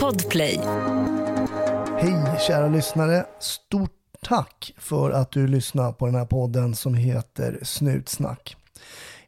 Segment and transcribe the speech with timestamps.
[0.00, 0.60] Podplay.
[1.98, 3.26] Hej kära lyssnare.
[3.40, 3.90] Stort
[4.22, 8.56] tack för att du lyssnar på den här podden som heter Snutsnack.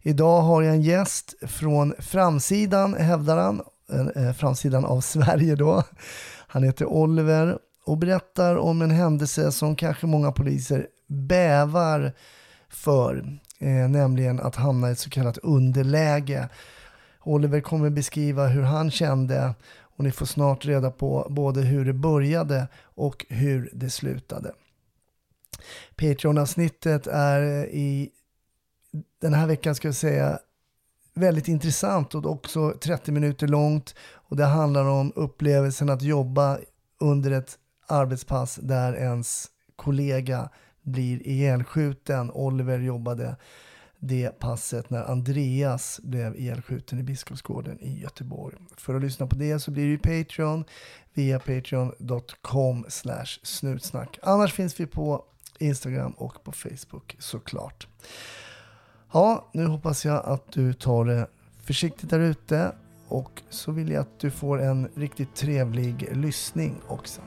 [0.03, 3.63] Idag har jag en gäst från framsidan, hävdar han,
[3.93, 5.83] eh, eh, framsidan av Sverige då.
[6.47, 12.13] Han heter Oliver och berättar om en händelse som kanske många poliser bävar
[12.69, 16.49] för, eh, nämligen att hamna i ett så kallat underläge.
[17.27, 21.93] Oliver kommer beskriva hur han kände och ni får snart reda på både hur det
[21.93, 24.53] började och hur det slutade.
[25.97, 28.11] Patreon-avsnittet är i
[29.21, 30.39] den här veckan ska jag säga
[31.15, 36.59] väldigt intressant och också 30 minuter långt och det handlar om upplevelsen att jobba
[37.01, 40.49] under ett arbetspass där ens kollega
[40.83, 42.31] blir ihjälskjuten.
[42.31, 43.37] Oliver jobbade
[44.07, 48.57] det passet när Andreas blev ihjälskjuten i Biskopsgården i Göteborg.
[48.77, 50.65] För att lyssna på det så blir det Patreon
[51.15, 52.87] via patreon.com
[53.43, 54.19] snutsnack.
[54.23, 55.25] Annars finns vi på
[55.59, 57.87] Instagram och på Facebook såklart.
[59.13, 61.27] Ja, nu hoppas jag att du tar det
[61.63, 62.73] försiktigt där ute
[63.09, 67.21] och så vill jag att du får en riktigt trevlig lyssning också.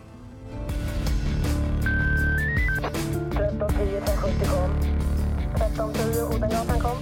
[5.59, 6.97] 1310 Odengatan kom.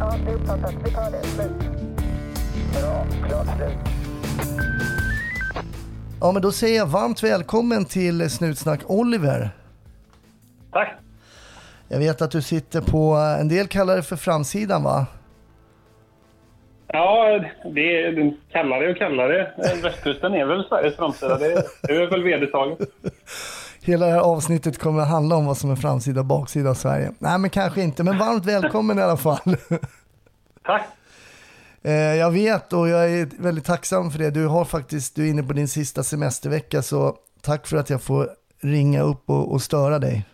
[0.00, 0.74] Ja, det är uppfattat.
[0.84, 1.22] Vi tar det.
[1.22, 1.50] Slut.
[2.80, 3.06] Bra.
[3.28, 3.78] Klart slut.
[6.20, 9.50] Ja, men då säger jag varmt välkommen till Snutsnack Oliver.
[10.72, 10.94] Tack.
[11.88, 15.06] Jag vet att du sitter på, en del kallar det för framsidan va?
[16.86, 17.40] Ja,
[17.74, 19.52] det är kallare och kallare.
[19.82, 21.38] Västkusten är väl Sveriges framsida.
[21.38, 22.78] Det, det är väl vedertaget.
[23.88, 26.74] Hela det här avsnittet kommer att handla om vad som är framsida och baksida av
[26.74, 27.10] Sverige.
[27.18, 29.38] Nej, men kanske inte, men varmt välkommen i alla fall.
[30.64, 30.82] Tack.
[31.82, 34.30] Eh, Jag vet och jag är väldigt tacksam för det.
[34.30, 38.02] Du har faktiskt, du är inne på din sista semestervecka så tack för att jag
[38.02, 38.28] får
[38.62, 40.24] ringa upp och, och störa dig.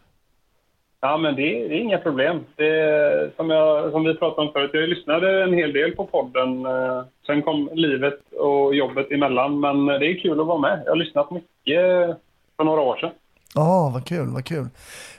[1.00, 2.44] Ja, men det, det är inga problem.
[2.56, 6.66] Det, som, jag, som vi pratade om förut, jag lyssnade en hel del på podden.
[6.66, 10.82] eh, Sen kom livet och jobbet emellan, men det är kul att vara med.
[10.84, 12.16] Jag har lyssnat mycket
[12.56, 13.10] för några år sedan.
[13.54, 14.68] Ja, vad kul, vad kul.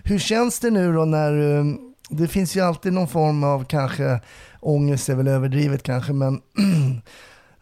[0.03, 1.63] Hur känns det nu då när, eh,
[2.09, 4.19] det finns ju alltid någon form av kanske,
[4.59, 6.33] ångest är väl överdrivet kanske, men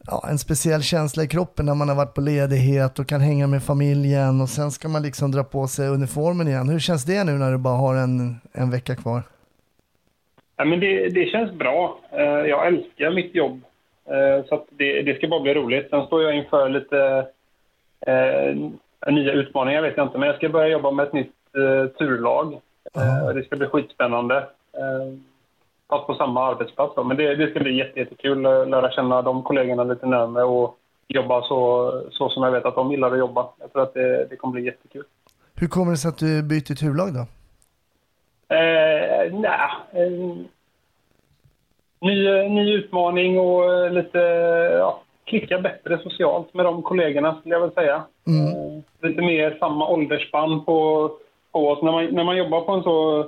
[0.07, 3.47] ja, en speciell känsla i kroppen när man har varit på ledighet och kan hänga
[3.47, 6.69] med familjen och sen ska man liksom dra på sig uniformen igen.
[6.69, 9.21] Hur känns det nu när du bara har en, en vecka kvar?
[10.57, 11.99] Ja, men det, det känns bra.
[12.11, 13.61] Eh, jag älskar mitt jobb.
[14.05, 15.89] Eh, så att det, det ska bara bli roligt.
[15.89, 17.25] Sen står jag inför lite
[18.07, 18.55] eh,
[19.11, 20.17] nya utmaningar, vet jag inte.
[20.17, 22.53] Men jag ska börja jobba med ett nytt eh, turlag.
[22.95, 24.37] Eh, Det ska bli skitspännande.
[24.77, 25.17] Eh,
[25.89, 26.95] Fast på samma arbetsplats.
[26.95, 27.03] Då.
[27.03, 30.77] Men det, det ska bli jätte, jättekul att lära känna de kollegorna lite närmare och
[31.07, 33.47] jobba så, så som jag vet att de gillar att jobba.
[33.59, 35.03] Jag tror att det, det kommer bli jättekul.
[35.55, 37.19] Hur kommer det sig att du byter turlag då?
[38.55, 40.11] Eh, nej, eh,
[42.01, 44.17] ny, ny utmaning och eh, lite
[44.79, 45.01] ja,
[45.39, 47.95] klicka bättre socialt med de kollegorna skulle jag väl säga.
[47.95, 51.11] Eh, lite mer samma åldersspann på,
[51.51, 51.83] på oss.
[51.83, 53.25] När man, när man jobbar på en så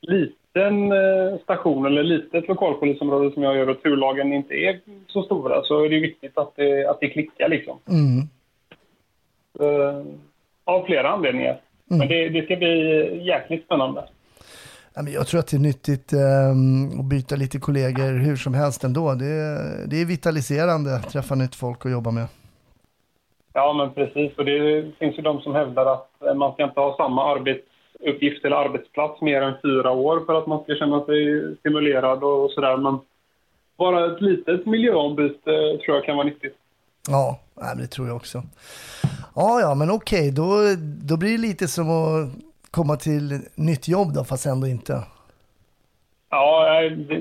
[0.00, 5.62] liten eh, station eller litet lokalpolisområde som jag gör och turlagen inte är så stora
[5.62, 7.78] så är det viktigt att det, att det klickar liksom.
[7.88, 8.28] Mm.
[9.60, 10.04] Eh,
[10.64, 11.60] av flera anledningar.
[11.84, 14.04] Men det, det ska bli jäkligt spännande.
[14.94, 19.14] Jag tror att det är nyttigt ehm, att byta lite kollegor hur som helst ändå.
[19.14, 19.26] Det,
[19.86, 22.26] det är vitaliserande att träffa nytt folk och jobba med.
[23.52, 24.38] Ja, men precis.
[24.38, 28.56] Och det finns ju de som hävdar att man ska inte ha samma arbetsuppgift eller
[28.56, 32.76] arbetsplats mer än fyra år för att man ska känna sig stimulerad och sådär.
[32.76, 32.98] Men
[33.76, 36.56] bara ett litet miljöombyte tror jag kan vara nyttigt.
[37.08, 37.38] Ja,
[37.76, 38.42] det tror jag också.
[39.34, 40.46] Ja, ja, men okej, då,
[41.02, 45.04] då blir det lite som att komma till nytt jobb då, fast ändå inte.
[46.30, 46.66] Ja,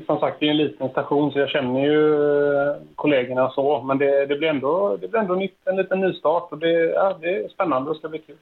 [0.05, 2.13] som sagt, det är en liten station så jag känner ju
[2.55, 3.81] eh, kollegorna så.
[3.81, 7.17] Men det, det blir ändå, det blir ändå nytt, en liten nystart och det, ja,
[7.21, 8.35] det är spännande och ska bli kul.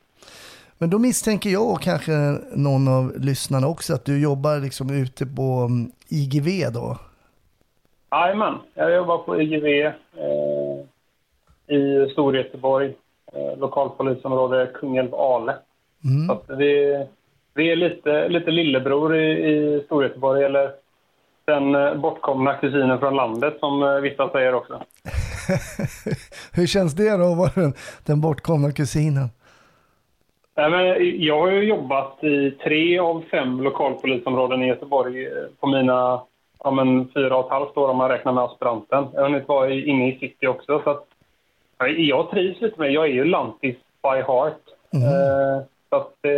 [0.77, 2.11] Men då misstänker jag och kanske
[2.55, 6.97] någon av lyssnarna också att du jobbar liksom ute på mm, IGV då.
[8.11, 9.95] Jajamän, jag jobbar på IGV eh,
[11.77, 12.95] i Storgöteborg,
[13.33, 15.55] eh, lokalpolisområde Kungälv-Ale.
[16.27, 17.05] Så att vi,
[17.53, 20.71] vi är lite, lite lillebror i, i Storgöteborg, eller
[21.45, 24.73] den eh, bortkomna kusinen från landet som eh, vissa säger också.
[26.53, 27.73] Hur känns det då att vara den,
[28.05, 29.29] den bortkomna kusinen?
[30.55, 30.85] Nej, men
[31.25, 36.21] jag har ju jobbat i tre av fem lokalpolisområden i Göteborg eh, på mina
[36.63, 39.05] ja, men fyra och ett halvt år om man räknar med aspiranten.
[39.13, 40.81] Jag har hunnit vara inne i city också.
[40.83, 41.05] Så att
[41.97, 44.61] Jag trivs lite med Jag är ju lantis by heart.
[44.93, 45.07] Mm.
[45.07, 46.31] Eh, så att, eh,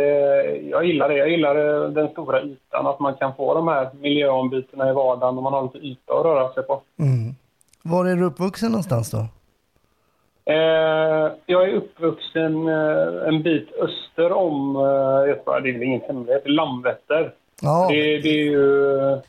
[0.70, 1.16] jag gillar det.
[1.16, 2.86] Jag gillar eh, den stora ytan.
[2.86, 6.24] Att man kan få de här miljöombytena i vardagen och man har lite yta att
[6.24, 6.82] röra sig på.
[6.98, 7.34] Mm.
[7.82, 9.18] Var är du uppvuxen någonstans då?
[10.52, 16.00] Eh, jag är uppvuxen eh, en bit öster om, eh, tror, det är väl ingen
[16.00, 17.32] hemlighet, Landvetter.
[17.62, 19.20] Ja, Det, det är ju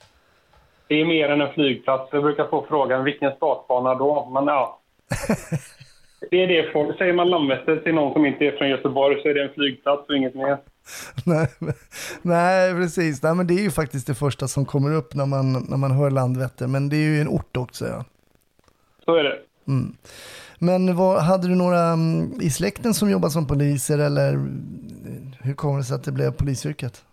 [0.88, 2.10] det är mer än en flygplats.
[2.14, 4.30] Jag brukar få frågan vilken startbana då?
[4.34, 4.80] Men ja.
[6.30, 9.30] Det är det folk, säger man Landvetter till någon som inte är från Göteborg så
[9.30, 10.58] är det en flygplats och inget mer.
[11.26, 11.48] nej,
[12.22, 13.24] nej precis.
[13.24, 15.92] Nej, men det är ju faktiskt det första som kommer upp när man, när man
[15.92, 16.68] hör Landvetter.
[16.68, 17.86] Men det är ju en ort också.
[17.88, 18.06] Ja.
[19.06, 19.38] Så är det.
[19.68, 19.96] Mm.
[20.60, 25.54] Men vad, hade du några mm, i släkten som jobbar som poliser eller mm, hur
[25.54, 27.04] kommer det sig att det blev polisyrket?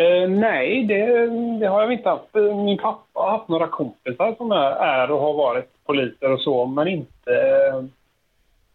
[0.00, 1.26] Eh, nej, det,
[1.60, 2.36] det har jag inte haft.
[2.36, 6.40] Eh, Min pappa har haft några kompisar som är, är och har varit poliser och
[6.40, 7.84] så, men inte, eh,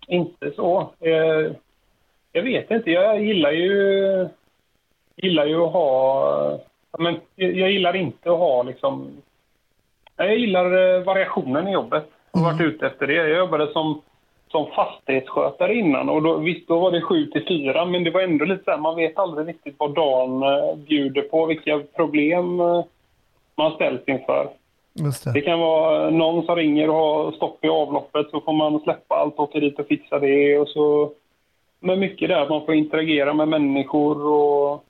[0.07, 0.89] inte så.
[0.99, 1.51] Eh,
[2.31, 4.27] jag vet inte, jag gillar ju,
[5.15, 6.59] gillar ju att ha...
[6.99, 9.09] Men jag gillar inte att ha liksom...
[10.17, 12.05] Jag gillar variationen i jobbet.
[12.31, 13.13] Jag har varit ute efter det.
[13.13, 14.01] Jag jobbade som,
[14.55, 18.21] som fastighetsskötare innan och då, visst, då var det sju till fyra, men det var
[18.21, 22.59] ändå lite så här, man vet aldrig riktigt vad dagen eh, bjuder på, vilka problem
[22.59, 22.83] eh,
[23.55, 24.49] man ställs inför.
[24.93, 25.41] Det det.
[25.41, 29.33] kan vara någon som ringer och har stopp i avloppet så får man släppa allt
[29.33, 30.59] och åka dit och fixa det.
[30.59, 31.11] Och så,
[31.79, 34.83] men mycket där man får interagera med människor och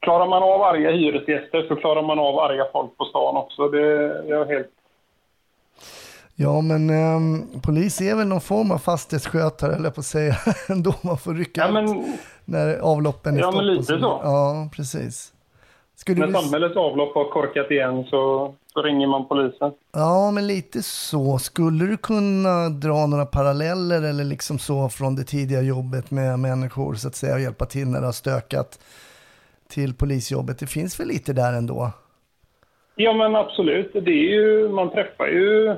[0.00, 3.68] klarar man av arga hyresgäster så klarar man av arga folk på stan också.
[3.68, 3.80] Det
[4.28, 4.70] jag är helt...
[6.42, 10.34] Ja, men ehm, polis är väl någon form av fastighetsskötare, eller på att säga,
[10.68, 12.14] ändå man får rycka Ja, ut men
[12.44, 14.20] när avloppen är Ja, men lite så.
[14.22, 15.32] Ja, precis.
[15.96, 16.32] Skulle när du...
[16.32, 19.72] samhällets avlopp har korkat igen så, så ringer man polisen.
[19.92, 21.38] Ja, men lite så.
[21.38, 26.94] Skulle du kunna dra några paralleller eller liksom så från det tidiga jobbet med människor
[26.94, 28.78] så att säga och hjälpa till när det har stökat
[29.68, 30.58] till polisjobbet?
[30.58, 31.90] Det finns väl lite där ändå?
[32.94, 33.92] Ja, men absolut.
[33.92, 35.76] Det är ju, man träffar ju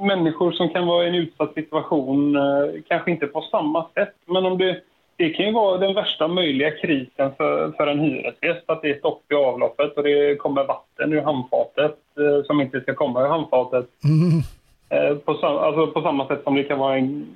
[0.00, 4.46] människor som kan vara i en utsatt situation, eh, kanske inte på samma sätt, men
[4.46, 4.80] om det,
[5.16, 8.98] det kan ju vara den värsta möjliga krisen för, för en hyresgäst, att det är
[8.98, 13.28] stopp i avloppet och det kommer vatten ur handfatet eh, som inte ska komma ur
[13.28, 13.86] handfatet.
[14.04, 14.42] Mm.
[14.88, 17.26] Eh, på, alltså på samma sätt som det kan vara en,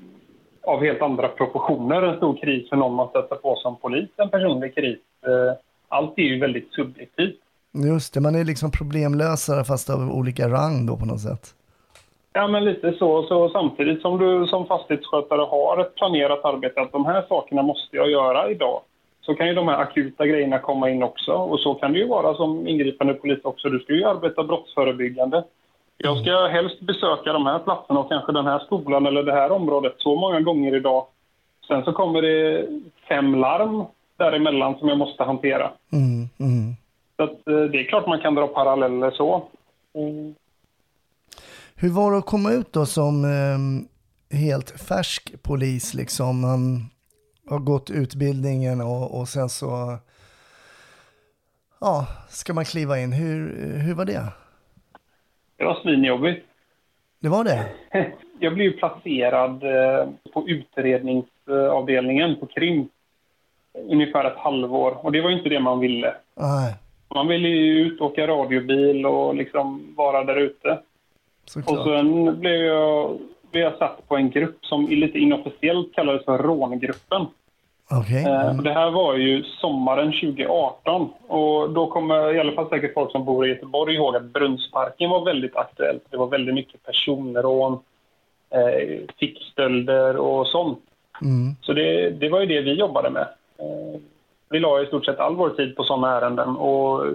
[0.63, 4.31] av helt andra proportioner en stor kris för någon man stöter på som polis, en
[4.31, 4.99] personlig kris.
[5.89, 7.37] Allt är ju väldigt subjektivt.
[7.73, 11.55] Just det, man är liksom problemlösare fast av olika rang då på något sätt.
[12.37, 13.23] Ja, men lite så.
[13.23, 13.49] så.
[13.49, 18.11] Samtidigt som du som fastighetsskötare har ett planerat arbete, att de här sakerna måste jag
[18.11, 18.81] göra idag,
[19.21, 21.33] så kan ju de här akuta grejerna komma in också.
[21.33, 23.69] Och så kan det ju vara som ingripande polis också.
[23.69, 25.45] Du ska ju arbeta brottsförebyggande.
[25.97, 29.53] Jag ska helst besöka de här platserna och kanske den här skolan eller det här
[29.53, 31.07] området så många gånger idag.
[31.69, 32.69] Sen så kommer det
[33.09, 33.85] fem larm
[34.17, 35.71] däremellan som jag måste hantera.
[35.93, 36.75] Mm, mm.
[37.17, 39.43] Så att, eh, det är klart man kan dra paralleller så.
[39.95, 40.35] Mm.
[41.85, 43.89] Hur var det att komma ut då som ehm,
[44.41, 46.41] helt färsk polis liksom?
[46.41, 46.91] Man
[47.49, 49.99] har gått utbildningen och, och sen så
[51.81, 53.13] ja, ska man kliva in.
[53.13, 53.39] Hur,
[53.79, 54.25] hur var det?
[55.57, 56.47] Det var svinjobbigt.
[57.21, 57.67] Det var det?
[58.41, 62.89] Jag blev placerad eh, på utredningsavdelningen på krim
[63.91, 65.05] ungefär ett halvår.
[65.05, 66.15] Och det var inte det man ville.
[66.35, 66.75] Nej,
[67.15, 70.79] Man ville ju ut, åka radiobil och liksom vara där ute.
[71.45, 71.85] Och såklart.
[71.87, 73.19] sen blev jag,
[73.53, 77.27] blev jag satt på en grupp som lite inofficiellt kallades för rångruppen.
[77.91, 78.25] Okej.
[78.25, 78.57] Eh, Mm.
[78.59, 83.13] och det här var ju sommaren 2018 och då kommer i alla fall säkert folk
[83.13, 86.03] som bor i Göteborg ihåg att Brunnsparken var väldigt aktuellt.
[86.11, 87.79] Det var väldigt mycket personrån,
[88.51, 90.79] eh, fickstölder och sånt.
[91.23, 91.55] Mm.
[91.63, 93.27] Så det, det var ju det vi jobbade med.
[93.59, 94.01] Eh,
[94.51, 96.49] vi la i stort sett all vår tid på sådana ärenden.
[96.57, 97.07] Och,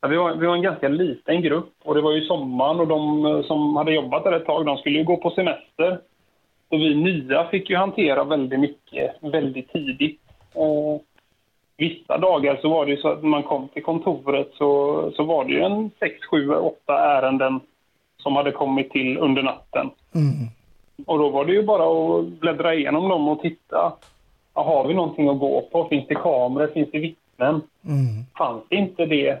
[0.00, 2.86] ja, vi, var, vi var en ganska liten grupp och det var ju sommaren och
[2.86, 6.00] de eh, som hade jobbat där ett tag de skulle ju gå på semester.
[6.68, 10.20] Så vi nya fick ju hantera väldigt mycket väldigt tidigt.
[10.54, 11.00] Eh,
[11.76, 15.24] vissa dagar så var det ju så att när man kom till kontoret så, så
[15.24, 17.60] var det ju en sex, sju, åtta ärenden
[18.22, 19.90] som hade kommit till under natten.
[20.14, 20.48] Mm.
[21.06, 23.92] Och då var det ju bara att bläddra igenom dem och titta.
[24.52, 25.88] Har vi någonting att gå på?
[25.88, 26.66] Finns det kameror?
[26.66, 27.25] Finns det vittnen?
[27.40, 28.24] Mm.
[28.38, 29.38] Fanns det inte det?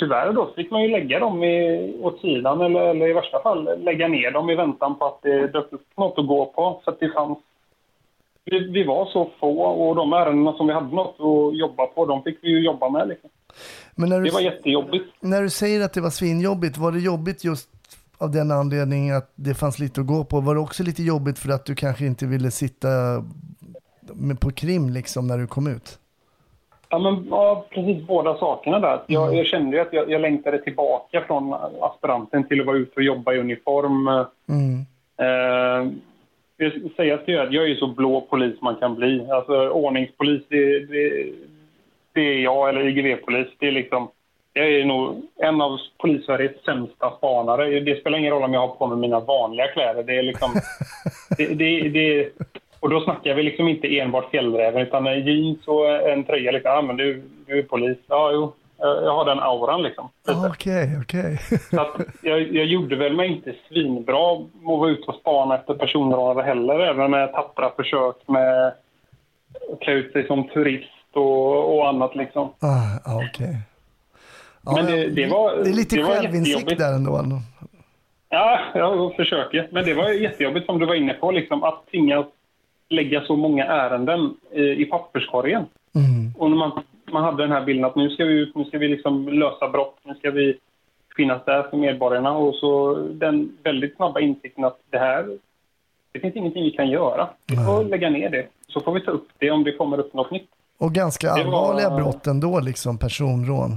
[0.00, 3.84] Tyvärr då fick man ju lägga dem i, åt sidan eller, eller i värsta fall
[3.84, 6.80] lägga ner dem i väntan på att det dök upp något att gå på.
[6.84, 7.38] Så att det fanns...
[8.44, 12.06] Vi, vi var så få och de ärendena som vi hade något att jobba på,
[12.06, 13.08] de fick vi ju jobba med.
[13.08, 13.30] Liksom.
[13.94, 15.04] Men när Det var du, jättejobbigt.
[15.20, 17.68] när du säger att det var svinjobbigt, var det jobbigt just
[18.18, 20.40] av den anledningen att det fanns lite att gå på?
[20.40, 22.88] Var det också lite jobbigt för att du kanske inte ville sitta
[24.40, 25.98] på krim liksom när du kom ut?
[26.94, 29.00] Ja, men, ja, precis båda sakerna där.
[29.06, 33.02] Jag, jag kände att jag, jag längtade tillbaka från aspiranten till att vara ute och
[33.02, 34.08] jobba i uniform.
[34.48, 34.80] Mm.
[35.18, 35.92] Eh,
[36.56, 39.30] jag ska säga att jag är så blå polis man kan bli.
[39.30, 41.32] Alltså ordningspolis, det, det,
[42.12, 43.48] det är jag, eller IGV-polis.
[43.58, 44.08] Det är liksom,
[44.52, 47.80] jag är nog en av polissveriges sämsta spanare.
[47.80, 50.02] Det spelar ingen roll om jag har på mig mina vanliga kläder.
[50.02, 50.50] Det är liksom...
[51.38, 52.30] det, det, det,
[52.84, 56.50] och då snackar vi liksom inte enbart fjällräven, utan jeans och en tröja.
[56.52, 56.70] Liksom.
[56.70, 57.98] Ja, men du, du är polis.
[58.06, 58.52] Ja, jo.
[58.78, 60.08] Jag har den auran liksom.
[60.28, 61.38] Ah, Okej, okej.
[61.80, 66.44] Att jag, jag gjorde väl mig inte svinbra att vara ute och spana efter personrånare
[66.44, 72.16] heller, även med tappra försök med att klä ut sig som turist och, och annat
[72.16, 72.48] liksom.
[72.60, 73.56] Ah, ah, okej.
[74.64, 77.22] Ja, Men det- det var- det är lite det var självinsikt där ändå.
[78.28, 79.68] Ja, jag försöker.
[79.72, 82.26] Men det var jättejobbigt som du var inne på, liksom, att tvingas
[82.88, 85.64] lägga så många ärenden i, i papperskorgen.
[85.94, 86.34] Mm.
[86.38, 88.78] Och när man, man hade den här bilden att nu ska vi ut, nu ska
[88.78, 90.56] vi liksom lösa brott, nu ska vi
[91.16, 92.36] finnas där för medborgarna.
[92.36, 95.38] Och så den väldigt snabba insikten att det här,
[96.12, 97.28] det finns ingenting vi kan göra.
[97.46, 98.46] Vi får lägga ner det.
[98.68, 100.48] Så får vi ta upp det om det kommer upp något nytt.
[100.78, 103.70] Och ganska Det var- allvarliga brott ändå, liksom personrån.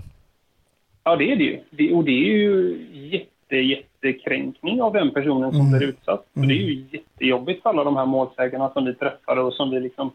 [1.03, 1.59] Ja, det är det ju.
[1.69, 6.25] Det, och det är ju jätte, jättekränkning av den personen som blir utsatt.
[6.33, 9.69] Så det är ju jättejobbigt för alla de här målsägarna som vi träffade och som
[9.71, 10.11] vi liksom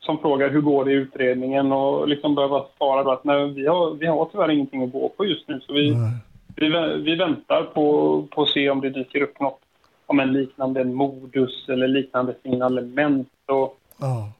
[0.00, 3.94] som frågar hur går det i utredningen och liksom behöva svara att nej, vi, har,
[3.94, 5.96] vi har tyvärr ingenting att gå på just nu så vi,
[6.56, 6.68] vi,
[7.02, 9.60] vi väntar på, på att se om det dyker upp något
[10.06, 14.32] om en liknande modus eller liknande signalement och, Ja.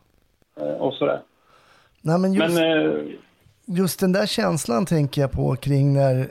[0.57, 1.21] eh, och sådär.
[2.03, 3.03] Nej, men just, Men eh,
[3.67, 6.27] just den där känslan tänker jag på kring när,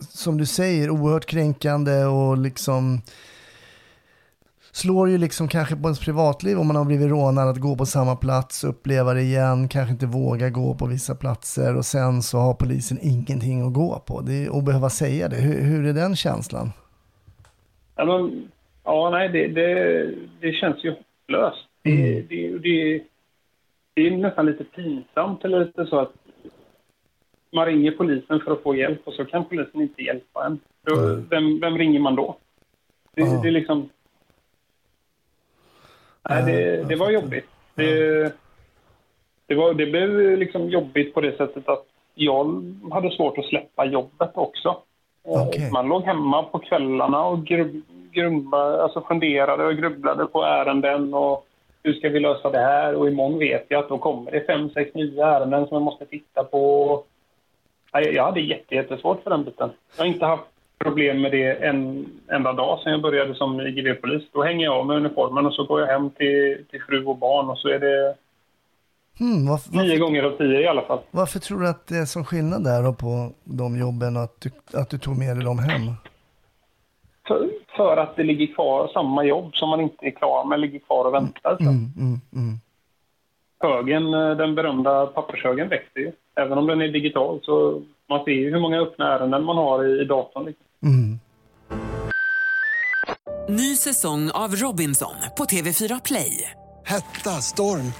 [0.00, 3.00] som du säger, oerhört kränkande och liksom
[4.72, 7.86] slår ju liksom kanske på ens privatliv om man har blivit rånad att gå på
[7.86, 12.38] samma plats, uppleva det igen, kanske inte våga gå på vissa platser och sen så
[12.38, 14.20] har polisen ingenting att gå på.
[14.20, 15.36] Det är att behöva säga det.
[15.36, 16.72] Hur, hur är den känslan?
[17.96, 18.48] Ja, men,
[18.84, 19.70] ja nej, det, det,
[20.40, 21.66] det känns ju hopplöst.
[21.82, 23.02] Det, det, det,
[23.94, 26.12] det är nästan lite pinsamt eller lite så att
[27.50, 30.58] man ringer polisen för att få hjälp och så kan polisen inte hjälpa en.
[30.82, 30.94] Då,
[31.30, 32.36] vem, vem ringer man då?
[33.14, 33.40] Det, Ja.
[33.42, 33.88] det är liksom...
[36.28, 37.46] Nej, det, det var jobbigt.
[37.74, 38.32] Det,
[39.46, 43.84] det, var, det blev liksom jobbigt på det sättet att jag hade svårt att släppa
[43.84, 44.76] jobbet också.
[45.22, 45.70] Okej.
[45.72, 51.46] Man låg hemma på kvällarna och grub, grumba, alltså funderade och grubblade på ärenden och
[51.82, 52.94] hur ska vi lösa det här?
[52.94, 56.06] Och imorgon vet jag att då kommer det fem, sex nya ärenden som jag måste
[56.06, 57.04] titta på.
[57.92, 59.70] Jag hade jätte, jättesvårt för den biten.
[59.96, 60.44] Jag har inte haft
[60.78, 64.22] problem med det en enda dag sedan jag började som IGV-polis.
[64.32, 67.16] Då hänger jag av med uniformen och så går jag hem till, till fru och
[67.18, 68.14] barn och så är det
[69.18, 70.98] Hmm, varför, nio varför, gånger av tio i alla fall.
[71.10, 74.40] varför tror du att det är som skillnad där då på de jobben och att
[74.40, 75.80] du, att du tog med dig dem hem?
[77.26, 80.78] För, för att det ligger kvar samma jobb som man inte är klar med, ligger
[80.78, 81.56] kvar och väntar.
[81.60, 82.60] Mm, mm, mm.
[83.60, 86.12] Högen, eh, den berömda pappershögen växer ju.
[86.40, 89.84] Även om den är digital så man ser ju hur många öppna ärenden man har
[89.84, 90.44] i, i datorn.
[90.44, 90.66] Liksom.
[90.82, 91.18] Mm.
[93.48, 96.50] Ny säsong av Robinson på TV4 Play.
[96.84, 97.92] Hetta, storm,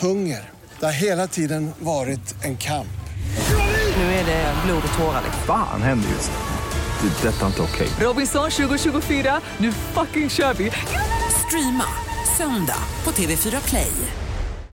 [0.00, 0.40] hunger.
[0.80, 2.86] Det har hela tiden varit en kamp.
[3.96, 5.20] Nu är det blod och tårar.
[5.24, 5.42] liksom.
[5.46, 7.08] Fan händer just nu.
[7.08, 7.28] Det.
[7.28, 7.88] är Detta är inte okej.
[8.06, 10.70] Robinson 2024, nu fucking kör vi!
[11.46, 11.84] Streama
[12.38, 13.92] söndag på TV4 Play.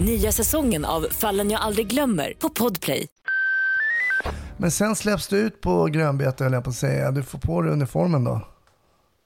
[0.00, 3.06] Nya säsongen av Fallen jag aldrig glömmer på Podplay.
[4.56, 7.10] Men sen släpps du ut på grönbete höll jag på att säga.
[7.10, 8.40] Du får på dig uniformen då.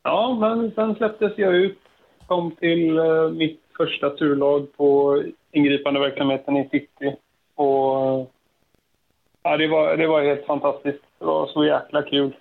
[0.03, 1.79] Ja, men sen släpptes jag ut.
[2.27, 5.23] Kom till eh, mitt första turlag på
[5.53, 7.17] ingripande verksamheten i city.
[7.55, 8.31] Och,
[9.43, 11.05] ja, det, var, det var helt fantastiskt.
[11.19, 12.37] Det var så jäkla kul.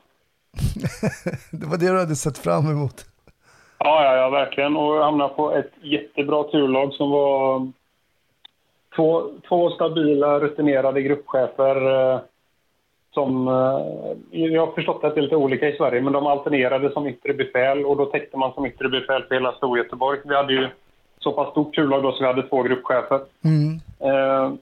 [1.51, 3.05] Det var det du hade sett fram emot.
[3.77, 4.77] Ja, ja, ja, verkligen.
[4.77, 7.71] Och jag hamnade på ett jättebra turlag som var
[8.99, 11.75] två, två stabila, rutinerade gruppchefer.
[12.13, 12.19] eh,
[13.13, 16.91] som, eh, jag har förstått att det är lite olika i Sverige, men de alternerade
[16.91, 20.19] som yttre befäl och då täckte man som yttre befäl för hela Storgöteborg.
[20.25, 20.67] Vi hade ju
[21.19, 23.19] så pass stort turlag då så vi hade två gruppchefer.
[23.43, 23.79] Mm.
[23.99, 24.53] Eh,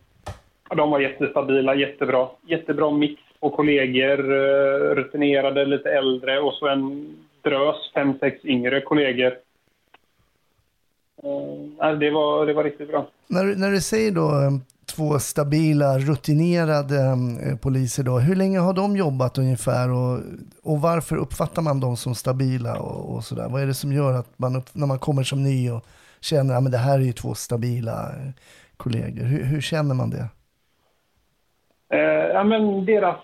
[0.75, 2.27] de var jättestabila, jättebra.
[2.47, 8.81] Jättebra mix på kollegor, eh, rutinerade, lite äldre och så en drös, fem, sex yngre
[8.81, 9.33] kollegor.
[11.23, 13.07] Eh, det, var, det var riktigt bra.
[13.27, 14.51] När, när du säger då eh,
[14.85, 20.19] två stabila, rutinerade eh, poliser då, hur länge har de jobbat ungefär och,
[20.63, 23.47] och varför uppfattar man dem som stabila och, och sådär?
[23.49, 25.85] Vad är det som gör att man, upp, när man kommer som ny och
[26.21, 28.11] känner att det här är ju två stabila
[28.77, 30.27] kollegor, hur, hur känner man det?
[31.93, 33.15] Eh, ja, men deras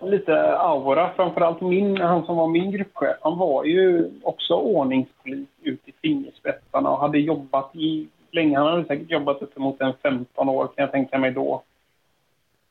[0.00, 5.80] lite aura, framförallt min, han som var min gruppchef, han var ju också ordningspolis ut
[5.84, 8.58] i fingerspetsarna och hade jobbat i, länge.
[8.58, 11.62] Han hade säkert jobbat uppemot en 15 år kan jag tänka mig då.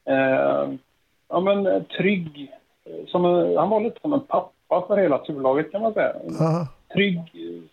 [0.06, 0.74] Eh,
[1.30, 2.52] ja men eh, trygg,
[2.86, 3.24] eh, som
[3.58, 6.14] han var lite som en pappa för hela turlaget kan man säga.
[6.42, 6.68] Aha.
[6.94, 7.22] Trygg,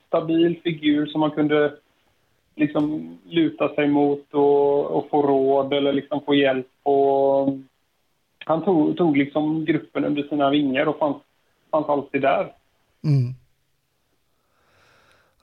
[0.07, 1.73] stabil figur som man kunde
[2.57, 6.67] liksom luta sig mot och, och få råd eller liksom få hjälp.
[6.83, 7.49] Och
[8.47, 11.17] han tog, tog liksom gruppen under sina vingar och fanns,
[11.71, 12.53] fanns alltid där.
[13.05, 13.35] Mm.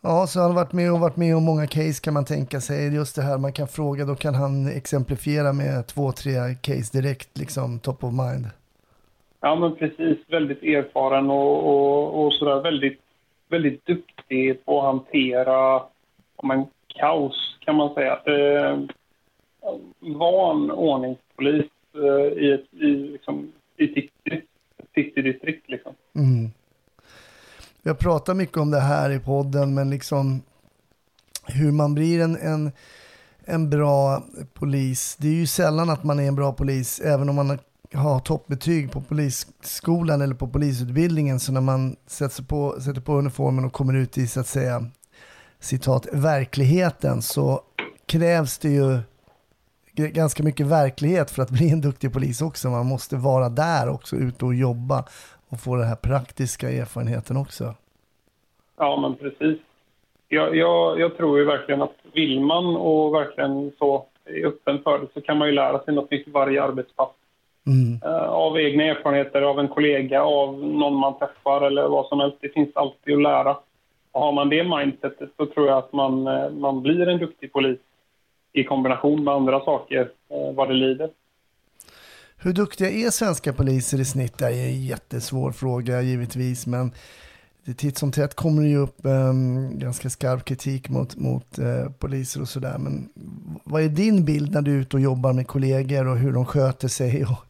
[0.01, 2.62] Ja, så han har varit med och varit med om många case kan man tänka
[2.62, 2.96] sig.
[2.96, 7.38] Just det här man kan fråga, då kan han exemplifiera med två, tre case direkt,
[7.38, 8.46] liksom top of mind.
[9.42, 10.18] Ja, men precis.
[10.27, 12.62] Väldigt erfaren och, och, och sådär.
[12.62, 13.01] Väldigt,
[13.50, 15.82] väldigt duktig på att hantera
[16.36, 18.20] om en kaos, kan man säga.
[18.25, 18.80] Eh,
[20.00, 21.66] van ordningspolis
[21.98, 24.10] Eh, i, ett, i, liksom, i City,
[24.96, 25.22] City
[25.68, 25.94] Liksom.
[26.16, 26.51] Mm.
[27.84, 30.42] Vi har pratat mycket om det här i podden, men liksom
[31.46, 32.72] hur man blir en, en,
[33.46, 34.24] en bra
[34.54, 35.16] polis.
[35.20, 37.60] Det är ju sällan att man är en bra polis, även om man har-
[37.94, 41.39] har toppbetyg på polisskolan eller på polisutbildningen.
[41.39, 44.86] Så när man sätter på, sätter på uniformen och kommer ut i, så att säga,
[45.60, 47.62] citat, verkligheten så
[48.06, 49.00] krävs det ju
[49.98, 52.69] ganska mycket verklighet för att bli en duktig polis också.
[52.69, 55.06] Man måste vara där också, ute och jobba
[55.50, 57.74] och få den här praktiska erfarenheten också.
[58.78, 59.60] Ja, men precis.
[60.28, 65.00] Jag, jag, jag tror ju verkligen att vill man och verkligen så är öppen för
[65.00, 67.10] det så kan man ju lära sig något nytt varje arbetspass.
[67.67, 68.00] Mm.
[68.04, 72.38] Eh, av egna erfarenheter, av en kollega, av någon man träffar eller vad som helst.
[72.41, 73.58] Det finns alltid att lära.
[74.12, 77.54] Och har man det mindsetet så tror jag att man, eh, man blir en duktig
[77.54, 77.80] polis
[78.53, 81.10] i kombination med andra saker eh, vad det lider.
[82.38, 84.38] Hur duktiga är svenska poliser i snitt?
[84.38, 86.91] Det är en jättesvår fråga givetvis, men
[87.77, 92.41] titt som tätt kommer det ju upp em, ganska skarp kritik mot, mot eh, poliser
[92.41, 92.77] och sådär.
[92.77, 93.10] Men
[93.63, 96.45] vad är din bild när du är ute och jobbar med kollegor och hur de
[96.45, 97.45] sköter sig och,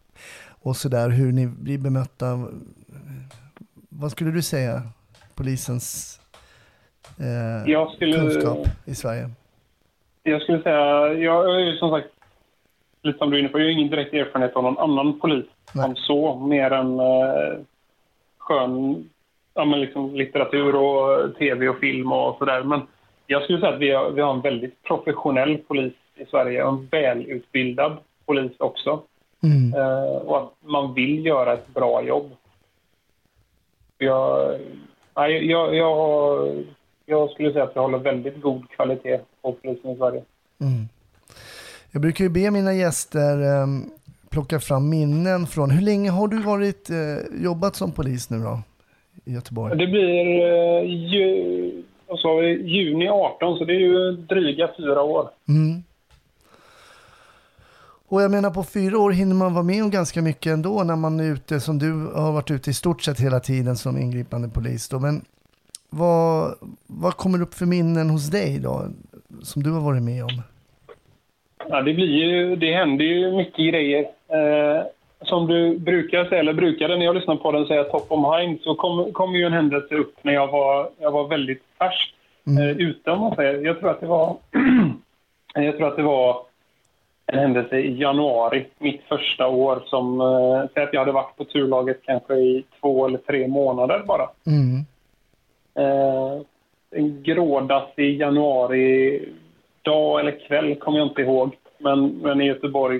[0.49, 2.47] och sådär, hur ni blir bemötta?
[3.89, 4.81] Vad skulle du säga,
[5.35, 6.19] polisens
[7.17, 9.29] eh, skulle- kunskap i Sverige?
[10.31, 12.07] Jag skulle säga, jag är ju som sagt,
[13.01, 15.45] lite som du är inne på, jag har ingen direkt erfarenhet av någon annan polis
[15.73, 17.59] som så, mer än eh,
[18.37, 19.09] skön
[19.53, 22.63] ja, men liksom litteratur och tv och film och sådär.
[22.63, 22.81] Men
[23.27, 26.69] jag skulle säga att vi har, vi har en väldigt professionell polis i Sverige och
[26.69, 29.01] en välutbildad polis också.
[29.43, 29.73] Mm.
[29.73, 32.31] Eh, och att man vill göra ett bra jobb.
[33.97, 34.59] Jag,
[35.15, 36.63] nej, jag, jag, har-
[37.09, 40.23] jag skulle säga att jag håller väldigt god kvalitet på polisen i Sverige.
[40.61, 40.87] Mm.
[41.91, 43.91] Jag brukar ju be mina gäster em,
[44.29, 48.59] plocka fram minnen från, hur länge har du varit, eh, jobbat som polis nu då?
[49.25, 49.77] I Göteborg?
[49.77, 51.83] Det blir eh, ju,
[52.41, 55.29] vi, juni 18, så det är ju dryga fyra år.
[55.47, 55.83] Mm.
[58.09, 60.95] Och jag menar på fyra år hinner man vara med om ganska mycket ändå när
[60.95, 64.49] man är ute, som du har varit ute i stort sett hela tiden som ingripande
[64.49, 64.99] polis då.
[64.99, 65.25] Men
[65.89, 66.55] vad,
[66.87, 68.87] vad kommer upp för minnen hos dig då,
[69.43, 70.41] som du har varit med om?
[71.69, 74.01] Ja, det, blir ju, det händer ju mycket grejer.
[74.27, 74.85] Eh,
[75.21, 78.59] som du brukar säga, eller brukade när jag lyssnar på den säga top of mind,
[78.61, 82.13] så kom, kom ju en händelse upp när jag var, jag var väldigt färsk
[82.59, 83.65] eh, ute, om man säger.
[83.65, 84.37] Jag tror att det var,
[85.53, 86.37] jag tror att det var
[87.25, 91.43] en händelse i januari, mitt första år som, eh, säg att jag hade varit på
[91.43, 94.29] turlaget kanske i två eller tre månader bara.
[94.47, 94.85] Mm.
[95.77, 96.41] Eh,
[96.91, 99.19] en grådassig januari
[99.81, 101.55] dag eller kväll kommer jag inte ihåg.
[101.77, 102.99] Men, men i Göteborg.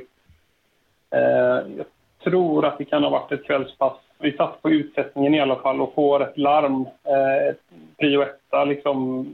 [1.12, 1.86] Eh, jag
[2.24, 3.98] tror att det kan ha varit ett kvällspass.
[4.20, 6.82] Vi satt på utsättningen i alla fall och får ett larm.
[7.04, 7.56] Eh,
[7.98, 9.28] prio etta, liksom.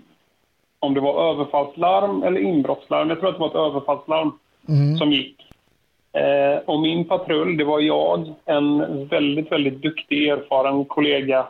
[0.80, 3.10] Om det var överfallslarm eller inbrottslarm.
[3.10, 4.32] Jag tror att det var ett överfallslarm
[4.70, 4.98] Mm.
[4.98, 5.36] som gick.
[6.14, 11.48] Eh, och min patrull, det var jag, en väldigt, väldigt duktig, erfaren kollega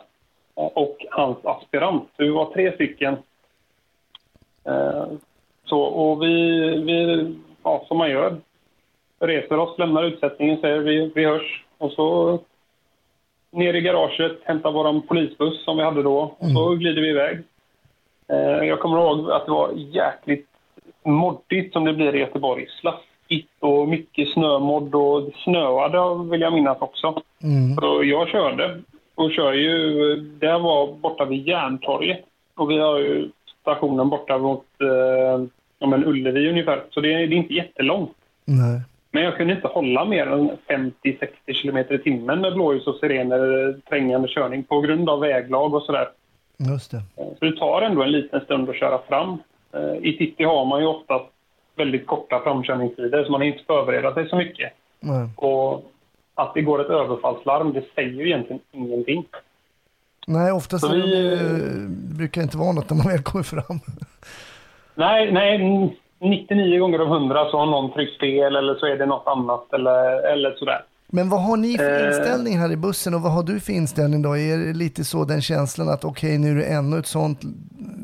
[0.54, 2.08] och hans aspirant.
[2.16, 3.16] Så vi var tre stycken.
[4.64, 5.06] Eh,
[5.64, 8.36] så, och vi, vi, ja, som man gör,
[9.20, 11.64] reser oss, lämnar utsättningen, säger vi, vi hörs.
[11.78, 12.38] Och så
[13.50, 17.38] ner i garaget, hämtar vår polisbuss som vi hade då och så glider vi iväg.
[18.28, 20.48] Eh, jag kommer ihåg att det var jäkligt
[21.02, 22.66] moddigt som det blir i Göteborg.
[22.80, 27.22] Slaskigt och mycket snömodd och snöade vill jag minnas också.
[27.80, 28.82] Så jag körde
[29.14, 32.20] och kör ju, det var borta vid Järntorget
[32.54, 33.28] och vi har ju
[33.60, 36.82] stationen borta mot eh, men Ullevi ungefär.
[36.90, 38.12] Så det, är- det är inte jättelångt.
[38.44, 38.80] Nej.
[39.10, 43.68] Men jag kunde inte hålla mer än 50-60 kilometer i timmen med blåljus och sirener,
[43.68, 46.08] eh, trängande körning på grund av väglag och sådär.
[46.72, 47.02] Just det.
[47.38, 49.38] Så det tar ändå en liten stund att köra fram.
[49.72, 51.20] Eh, I City har man ju ofta
[51.76, 54.72] väldigt korta framkörningstider så man hinner inte förbereda sig så mycket.
[55.00, 55.28] Nej.
[55.36, 55.92] Och
[56.34, 59.24] att det går ett överfallslarm, det säger ju egentligen ingenting.
[60.26, 63.80] Nej, oftast vi- det, brukar inte vara något när man väl kommer fram.
[64.94, 65.58] Nej, nej,
[66.20, 69.72] 99 gånger av 100 så har någon tryckt fel eller så är det något annat
[69.72, 70.84] eller, eller sådär.
[71.08, 72.06] Men vad har ni för Eh.
[72.08, 74.36] inställning här i bussen och vad har du för inställning då?
[74.36, 77.40] Är det lite så den känslan att okej nu är det ännu ett sånt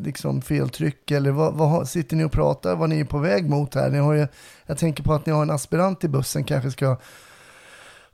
[0.04, 3.74] liksom feltryck eller vad, vad sitter ni och pratar vad ni är på väg mot
[3.74, 3.90] här?
[3.90, 4.26] Ni har ju,
[4.66, 6.96] jag tänker på att ni har en aspirant i bussen kanske ska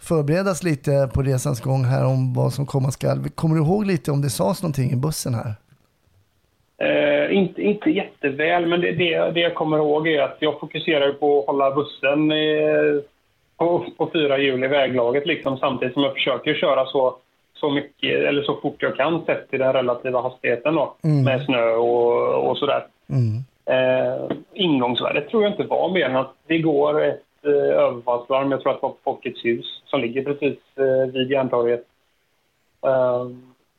[0.00, 3.28] förberedas lite på resans gång här om vad som komma skall.
[3.34, 5.54] Kommer du ihåg lite om det sades någonting i bussen här?
[6.78, 11.12] Eh, inte, inte jätteväl, men det, det, det jag kommer ihåg är att jag fokuserar
[11.12, 13.02] på att hålla bussen eh,
[13.56, 17.16] på, på fyra hjul i väglaget liksom, samtidigt som jag försöker köra så,
[17.54, 21.24] så mycket eller så fort jag kan sett till den relativa hastigheten då, Mm.
[21.24, 22.86] med snö och, och sådär.
[23.10, 23.44] Mm.
[23.70, 27.14] Eh, ingångsvärdet tror jag inte var mer än att det går
[27.46, 31.30] Eh, överfallslarm, jag tror att det var på Folkets hus, som ligger precis eh, vid
[31.30, 31.84] Järntorget.
[32.86, 33.26] Eh,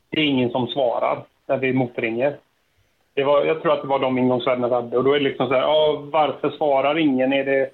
[0.09, 2.37] det är ingen som svarar när vi motringer.
[3.13, 4.97] Det var, jag tror att det var de ingångsvärdena vi hade.
[4.97, 7.33] Och då är det liksom så här, ja, varför svarar ingen?
[7.33, 7.69] Är det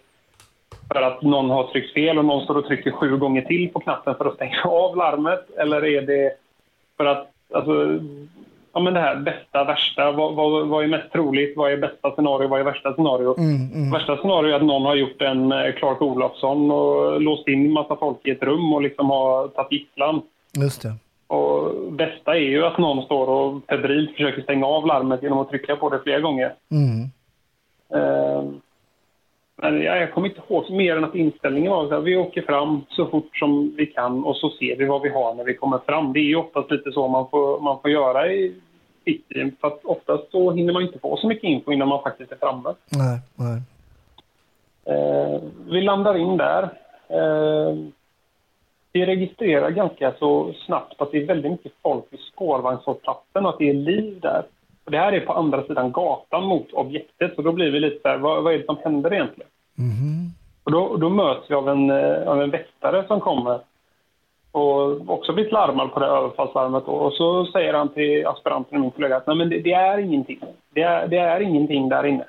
[0.94, 3.80] för att någon har tryckt fel och någon står och trycker sju gånger till på
[3.80, 5.50] knappen för att stänga av larmet?
[5.58, 6.34] Eller är det
[6.98, 8.00] för att, alltså,
[8.74, 11.58] ja men det här bästa, värsta, vad, vad, vad är mest troligt?
[11.58, 12.48] Vad är bästa scenario?
[12.48, 13.40] Vad är värsta scenario?
[13.40, 13.92] Mm, mm.
[13.92, 17.96] Värsta scenario är att någon har gjort en eh, Clark Olofsson och låst in massa
[17.96, 20.22] folk i ett rum och liksom har tagit gisslan.
[20.58, 20.94] Just det.
[21.28, 25.50] Och bästa är ju att någon står och febrilt försöker stänga av larmet genom att
[25.50, 26.54] trycka på det flera gånger.
[26.72, 27.04] Mm.
[27.94, 28.44] Eh,
[29.56, 32.82] Men ja, jag kommer inte ihåg mer än att inställningen var här, vi åker fram
[32.90, 35.78] så fort som vi kan och så ser vi vad vi har när vi kommer
[35.78, 36.14] fram.
[36.14, 38.56] Det är ju oftast lite så man får, man får göra i
[39.06, 39.52] city.
[39.62, 42.36] För att oftast så hinner man inte få så mycket info innan man faktiskt är
[42.36, 42.74] framme.
[42.90, 43.62] Nej, nej.
[44.86, 46.64] Eh, vi landar in där.
[47.08, 47.76] Eh,
[48.94, 53.60] vi registrerar ganska så snabbt att det är väldigt mycket folk vid spårvagnshållplatsen och att
[53.60, 54.44] det är liv där.
[54.86, 58.08] Det här är på andra sidan gatan mot objektet, så då blir vi lite så
[58.08, 59.50] här, vad, vad är det som händer egentligen?
[60.64, 63.60] Och då, då möts vi av en, eh, av en väktare som kommer
[64.52, 66.84] och också blivit larmad på det överfallslarmet.
[66.84, 69.98] Och så säger han till aspiranten och min kollega att Nej, men det, det är
[69.98, 70.40] ingenting.
[70.74, 72.26] Det är, det är ingenting där inne.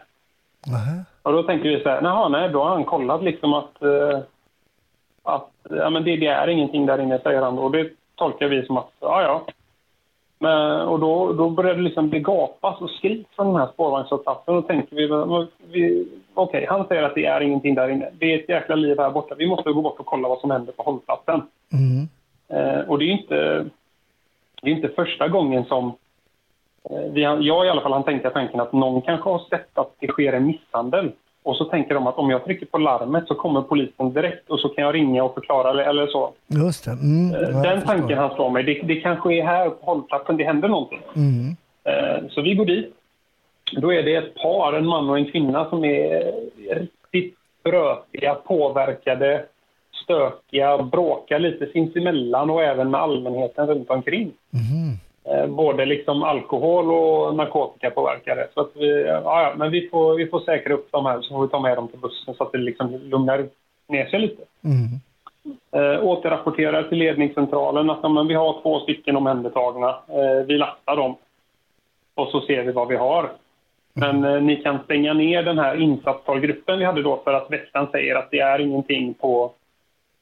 [0.67, 1.05] Nähä.
[1.23, 4.19] Och då tänker vi så här, "Jaha, nej, då har han kollat liksom att, eh,
[5.23, 7.59] att ja, men det, det är ingenting där inne, säger han.
[7.59, 9.43] Och det tolkar vi som att, ja, ja.
[10.45, 14.55] Men, och då, då börjar det liksom bli gapas och skrik från den här spårvagnshållplatsen.
[14.55, 15.07] Och då tänker vi,
[15.73, 18.11] vi okej, han säger att det är ingenting där inne.
[18.19, 19.35] Det är ett jäkla liv här borta.
[19.39, 21.43] Vi måste gå bort och kolla vad som händer på hållplatsen.
[21.73, 22.09] Mm.
[22.49, 23.67] Eh, och det är inte,
[24.63, 25.87] det är inte första gången som
[26.91, 29.93] eh, vi, jag i alla fall har tänkt tanken att någon kanske har sett att
[29.99, 31.13] det sker en misshandel.
[31.45, 34.61] Och så tänker de att om jag trycker på larmet så kommer polisen direkt och
[34.61, 36.33] så kan jag ringa och förklara eller, så.
[36.47, 36.91] Just det.
[36.91, 37.35] Mm.
[37.35, 38.63] Eh, Den tanken han slår mig.
[38.63, 41.01] Det, det kanske är här på hållplatsen det händer någonting.
[41.17, 41.57] Mm.
[41.85, 42.95] Eh, Så vi går dit.
[43.77, 46.33] Då är det ett par, en man och en kvinna, som är
[46.75, 49.45] riktigt brötiga, påverkade,
[50.05, 54.33] stökiga, bråkar lite sinsemellan och även med allmänheten runt omkring.
[54.51, 54.99] Mhm.
[55.29, 58.49] Eh, Både liksom alkohol och narkotikapåverkade.
[58.55, 61.43] Så att vi, ja, men vi får, vi får säkra upp dem här så får
[61.43, 63.49] vi ta med dem till bussen så att det liksom lugnar
[63.89, 65.01] ner sig lite Mm.
[65.73, 69.89] eh, återrapporterar till ledningscentralen att men vi har två stycken omhändertagna.
[69.89, 71.17] Eh, vi lastar dem
[72.15, 73.33] och så ser vi vad vi har.
[73.93, 77.87] Men eh, ni kan stänga ner den här insatstalgruppen vi hade då för att väktaren
[77.93, 79.53] säger att det är ingenting på,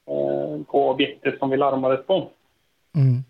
[0.07, 2.29] eh, på objektet som vi larmades på.
[2.95, 3.23] Mm.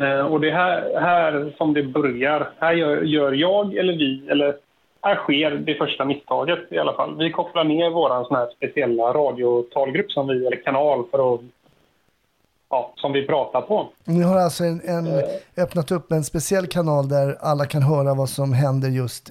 [0.00, 2.50] Eh, och det är här, här som det börjar.
[2.58, 4.56] Här gör, gör jag eller vi eller
[5.02, 7.18] här sker det första misstaget i alla fall.
[7.18, 11.40] Vi kopplar ner vår sån här speciella radiotalgrupp som vi, eller kanal för att,
[12.70, 13.88] ja, som vi pratar på.
[14.04, 15.22] Ni har alltså en, en,
[15.56, 19.30] öppnat upp en speciell kanal där alla kan höra vad som händer just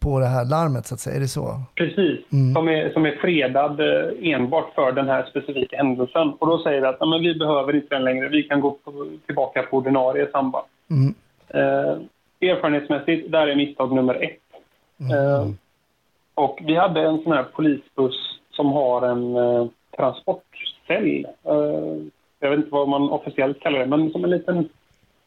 [0.00, 1.60] på det här larmet så att säga, är det så?
[1.74, 2.20] Precis,
[2.54, 6.32] som, är, som är fredad eh, enbart för den här specifika händelsen.
[6.38, 8.70] Och då säger vi att "Ja, men vi behöver inte den längre, vi kan gå
[8.70, 10.66] på, tillbaka på ordinarie samband.
[10.90, 11.14] Mm.
[11.48, 11.96] Eh,
[12.50, 14.40] erfarenhetsmässigt, där är misstag nummer ett.
[15.12, 15.48] Eh,
[16.34, 19.66] och vi hade en sån här polisbuss som har en eh,
[19.96, 21.26] transportcell.
[21.44, 21.96] Eh,
[22.40, 24.68] jag vet inte vad man officiellt kallar det, men som en liten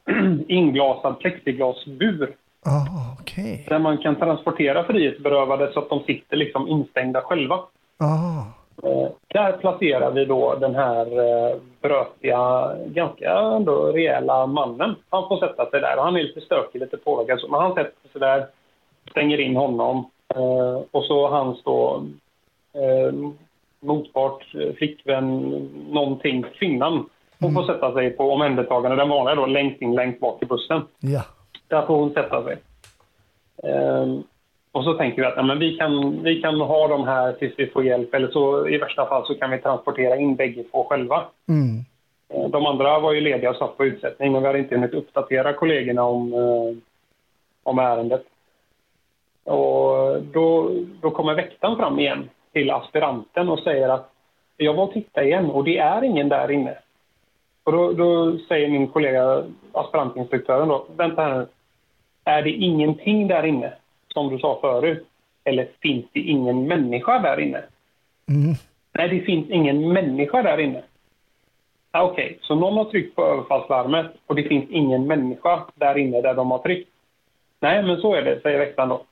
[0.48, 2.36] inglasad plexiglasbur
[2.68, 3.66] Ah, okej.
[3.70, 7.56] där man kan transportera frihetsberövade så att de sitter liksom instängda själva.
[8.00, 8.44] Ah,
[8.84, 14.96] Eh, där placerar vi då den här eh, brötiga, ganska ändå rejäla mannen.
[15.10, 15.98] Han får sätta sig där.
[15.98, 17.40] Han är lite stökig, lite påverkad.
[17.40, 18.48] så, Men han sätter sig där,
[19.12, 20.10] stänger in honom.
[20.36, 22.04] Eh, och så hans då
[23.80, 24.46] motpart,
[24.78, 25.40] flickvän,
[25.90, 27.10] någonting, kvinnan.
[27.40, 30.82] Hon får sätta sig på omhändertagande, den vanliga då, längst in, längst bak i bussen.
[31.00, 31.22] ja.
[31.68, 32.58] Där får hon sätta sig.
[33.64, 34.24] Ehm,
[34.72, 37.54] och så tänker vi att ja, men vi, kan, vi kan ha de här tills
[37.58, 40.84] vi får hjälp eller så i värsta fall så kan vi transportera in bägge två
[40.84, 41.26] själva.
[41.48, 41.86] Mm.
[42.30, 44.94] Eh, De andra var ju lediga och satt på utsättning men vi hade inte hunnit
[44.94, 46.78] uppdatera kollegorna om, eh,
[47.64, 48.24] om ärendet.
[49.44, 54.10] Och då, då kommer väktaren fram igen till aspiranten och säger att
[54.58, 56.78] jag var och tittade igen och det är ingen där inne.
[57.64, 61.48] Och då, då säger min kollega, aspirantinstruktören då, vänta här nu.
[62.28, 63.74] Är det ingenting där inne,
[64.14, 65.08] som du sa förut?
[65.44, 67.64] Eller finns det ingen människa där inne?
[68.30, 68.56] Mm.
[68.94, 70.82] Nej, det finns ingen människa där inne.
[71.92, 76.22] Ah, Okej, så någon har tryckt på överfallslarmet och det finns ingen människa där inne
[76.22, 76.90] där de har tryckt.
[77.60, 79.04] Nej, men så är det, säger väktaren då.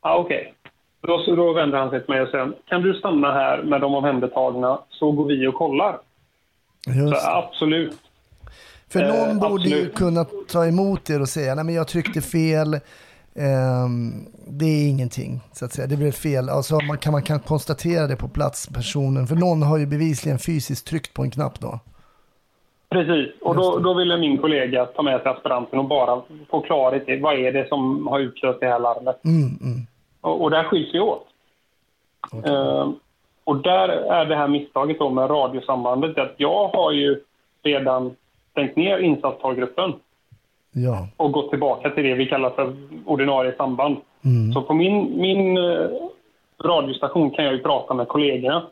[0.00, 0.54] Ah, Okej.
[1.00, 3.80] Då, så då vänder han sig till mig och säger kan du stanna här med
[3.80, 5.98] de omhändertagna så går vi och kollar.
[6.86, 7.22] Just.
[7.22, 8.07] Så, absolut.
[8.92, 12.20] För någon Eh, borde ju kunna ta emot er och säga, nej men jag tryckte
[12.20, 12.74] fel,
[13.34, 15.86] ehm, det är ingenting, så att säga.
[15.86, 16.48] Det blev fel.
[16.48, 19.26] Alltså man kan, man kan konstatera det på plats, personen.
[19.26, 21.80] För någon har ju bevisligen fysiskt tryckt på en knapp då.
[22.90, 27.08] Precis, och då, då ville min kollega ta med sig aspiranten och bara få klarhet
[27.08, 29.24] i vad är det som har utlöst det här larmet.
[29.24, 29.86] Mm, mm.
[30.20, 31.26] Och, och där skiljs vi åt.
[32.44, 32.90] Eh,
[33.44, 37.20] och där är det här misstaget då med radiosambandet att jag har ju
[37.62, 38.16] redan
[38.58, 39.92] stängt ner insatstalgruppen
[40.72, 41.08] Ja.
[41.16, 43.96] och gått tillbaka till det vi kallar för ordinarie samband.
[44.24, 44.52] Mm.
[44.52, 45.86] Så på min, min eh,
[46.64, 48.66] radiostation kan jag ju prata med kollegorna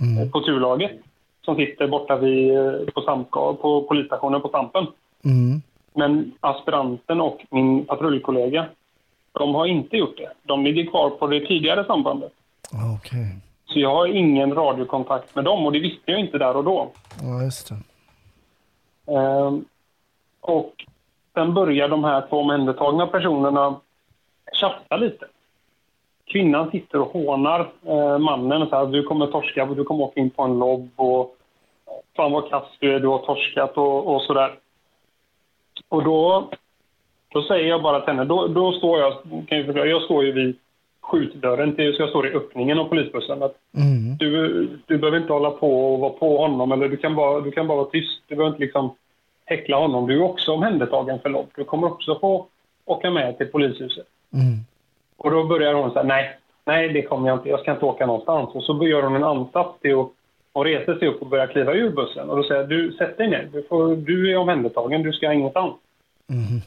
[0.00, 0.22] Mm.
[0.22, 0.92] eh, på turlaget
[1.44, 4.86] som sitter borta vid, eh, på, Samka, på polisstationen på Stampen.
[5.24, 5.62] Mm.
[5.94, 8.66] Men aspiranten och min patrullkollega,
[9.32, 10.28] de har inte gjort det.
[10.42, 12.32] De ligger kvar på det tidigare sambandet.
[12.96, 13.26] Okej.
[13.66, 16.88] Så jag har ingen radiokontakt med dem och det visste jag inte där och då.
[17.22, 17.74] Ja, just det.
[19.06, 19.64] Ehm,
[20.40, 20.84] och
[21.34, 23.80] sen börjar de här två omhändertagna personerna
[24.52, 25.26] chatta lite.
[26.26, 30.30] Kvinnan sitter och hånar eh, mannen och säger du kommer torska, du kommer åka in
[30.30, 31.36] på en lobb och
[32.16, 34.58] fan vad kass du är, du har torskat och, och sådär.
[35.88, 36.48] Och då,
[37.28, 40.24] då säger jag bara till henne, då, då står jag, kan jag, förklara, jag står
[40.24, 40.58] ju vid
[41.04, 43.42] skjutdörren, till, så jag står i öppningen av polisbussen.
[43.42, 44.16] Att Mm.
[44.16, 47.50] du, du behöver inte hålla på och vara på honom eller du kan bara, du
[47.50, 48.22] kan bara vara tyst.
[48.26, 48.94] Du behöver inte liksom
[49.44, 50.06] häckla honom.
[50.06, 51.46] Du är också omhändertagen för lobb.
[51.56, 52.46] Du kommer också få
[52.84, 54.06] åka med till polishuset.
[54.32, 54.58] Mm.
[55.16, 57.48] Och då börjar hon säga nej, nej det kommer jag inte.
[57.48, 58.54] Jag ska inte åka någonstans.
[58.54, 60.10] Och så gör hon en ansats till att
[60.52, 62.30] och reser sig upp och börjar kliva ur bussen.
[62.30, 63.48] Och då säger jag, du sätt dig ner.
[63.52, 65.02] Du, får, du är omhändertagen.
[65.02, 65.74] Du ska ingenstans.
[66.30, 66.60] Mm.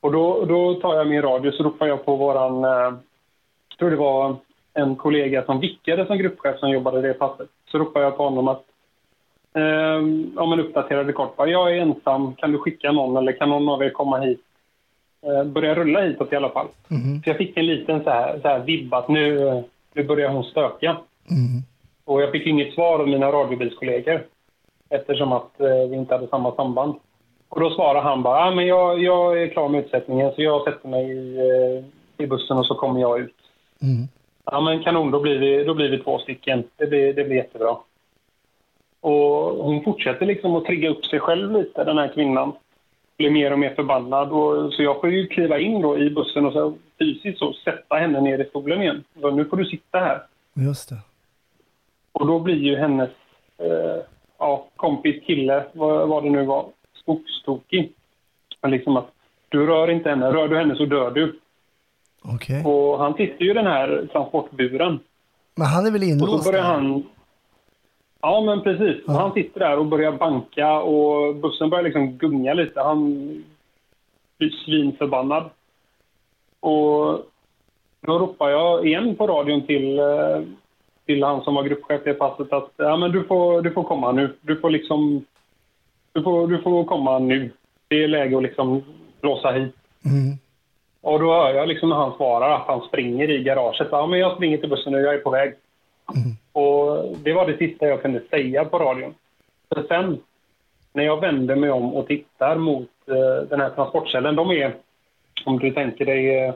[0.00, 2.94] Och då, då tar jag min radio så ropar jag på våran, eh,
[3.74, 4.36] jag tror det var
[4.74, 7.48] en kollega som vickade som gruppchef som jobbade det passet.
[7.70, 8.64] Så ropar jag på honom att,
[9.54, 9.98] eh,
[10.42, 13.68] om en uppdaterade kort, bara, jag är ensam, kan du skicka någon eller kan någon
[13.68, 14.40] av er komma hit?
[15.26, 16.66] Eh, börja rulla hitåt i alla fall.
[16.90, 17.22] Mm.
[17.22, 19.62] Så jag fick en liten så här, så här vibb att nu,
[19.94, 20.96] nu börjar hon stöka.
[21.30, 21.62] Mm.
[22.04, 24.22] Och jag fick inget svar av mina radiobilskollegor
[24.90, 26.94] eftersom att eh, vi inte hade samma samband.
[27.48, 30.64] Och då svarade han bara, ah, men jag, jag är klar med utsättningen så jag
[30.64, 33.43] sätter mig i, eh, i bussen och så kommer jag ut.
[33.82, 34.08] Mm.
[34.44, 36.64] Ja men kanon, då blir vi, då blir vi två stycken.
[36.76, 37.76] Det blir, det blir jättebra.
[39.00, 42.52] Och hon fortsätter liksom att trigga upp sig själv lite, den här kvinnan.
[43.16, 44.32] Blir mer och mer förbannad.
[44.32, 47.96] Och, så jag får ju kliva in då i bussen och så fysiskt så sätta
[47.96, 49.04] henne ner i stolen igen.
[49.20, 50.22] Så nu får du sitta här.
[50.54, 50.96] Just det.
[52.12, 53.10] Och då blir ju hennes
[53.58, 54.02] eh,
[54.38, 57.92] ja, kompis, kille, vad, vad det nu var, skogstokig.
[58.66, 59.10] Liksom att
[59.48, 61.40] du rör inte henne, rör du henne så dör du.
[62.28, 62.64] Okej.
[62.64, 64.98] Och han sitter ju i den här transportburen.
[65.54, 66.44] Men han är väl Och inlåst?
[66.44, 66.70] så börjar där?
[66.72, 67.04] han...
[68.20, 69.04] Ja, men precis.
[69.06, 72.80] Och Han sitter där och börjar banka och bussen börjar liksom gunga lite.
[72.80, 73.14] Han
[74.38, 75.50] blir svinförbannad.
[76.60, 77.22] Och
[78.00, 80.40] då ropar jag igen på radion till, eh,
[81.06, 84.12] till han som var gruppchef i passet att ja, men du, får, du får komma
[84.12, 84.34] nu.
[84.40, 85.24] Du får liksom...
[86.12, 87.50] Du får, du får komma nu.
[87.88, 88.82] Det är läge att liksom
[89.20, 89.74] blåsa hit.
[90.04, 90.38] Mm.
[91.04, 93.88] Och då hör jag liksom när han svarar att han springer i garaget.
[93.90, 95.54] Ja, men jag springer till bussen nu, jag är på väg.
[96.52, 99.14] Och det var det sista jag kunde säga på radion.
[99.68, 100.18] För sen,
[100.92, 104.74] när jag vänder mig om och tittar mot eh, den här transportkällan, de är,
[105.44, 106.54] om du tänker dig, eh,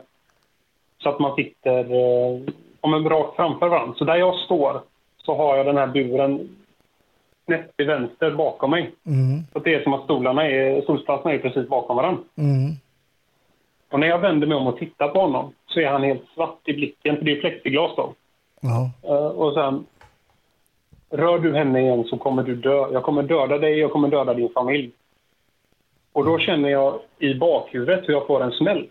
[1.02, 2.40] så att man sitter eh,
[2.80, 3.94] om en rakt framför varandra.
[3.98, 4.80] Så där jag står
[5.16, 6.48] så har jag den här buren
[7.44, 8.90] snett till vänster bakom mig.
[9.06, 9.42] Mm.
[9.52, 10.76] Så det är som att stolarna är,
[11.30, 12.22] är precis bakom varandra.
[12.38, 12.72] Mm.
[13.90, 16.58] Och när jag vänder mig om och tittar på honom så är han helt svart
[16.64, 18.14] i blicken, för det är plexiglas då.
[18.60, 18.90] Ja.
[19.02, 19.86] Eh, och sen,
[21.10, 22.86] rör du henne igen så kommer du dö.
[22.92, 24.90] Jag kommer döda dig, jag kommer döda din familj.
[26.12, 28.88] Och då känner jag i bakhuvudet hur jag får en smäll.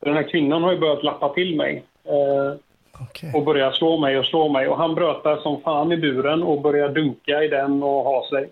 [0.00, 1.82] För Den här kvinnan har ju börjat lappa till mig.
[2.04, 2.54] eh,
[3.02, 3.32] Okej.
[3.34, 4.68] och börjar slå mig och slå mig.
[4.68, 8.48] Och han brötar som fan i buren och börjar dunka i den och ha sig.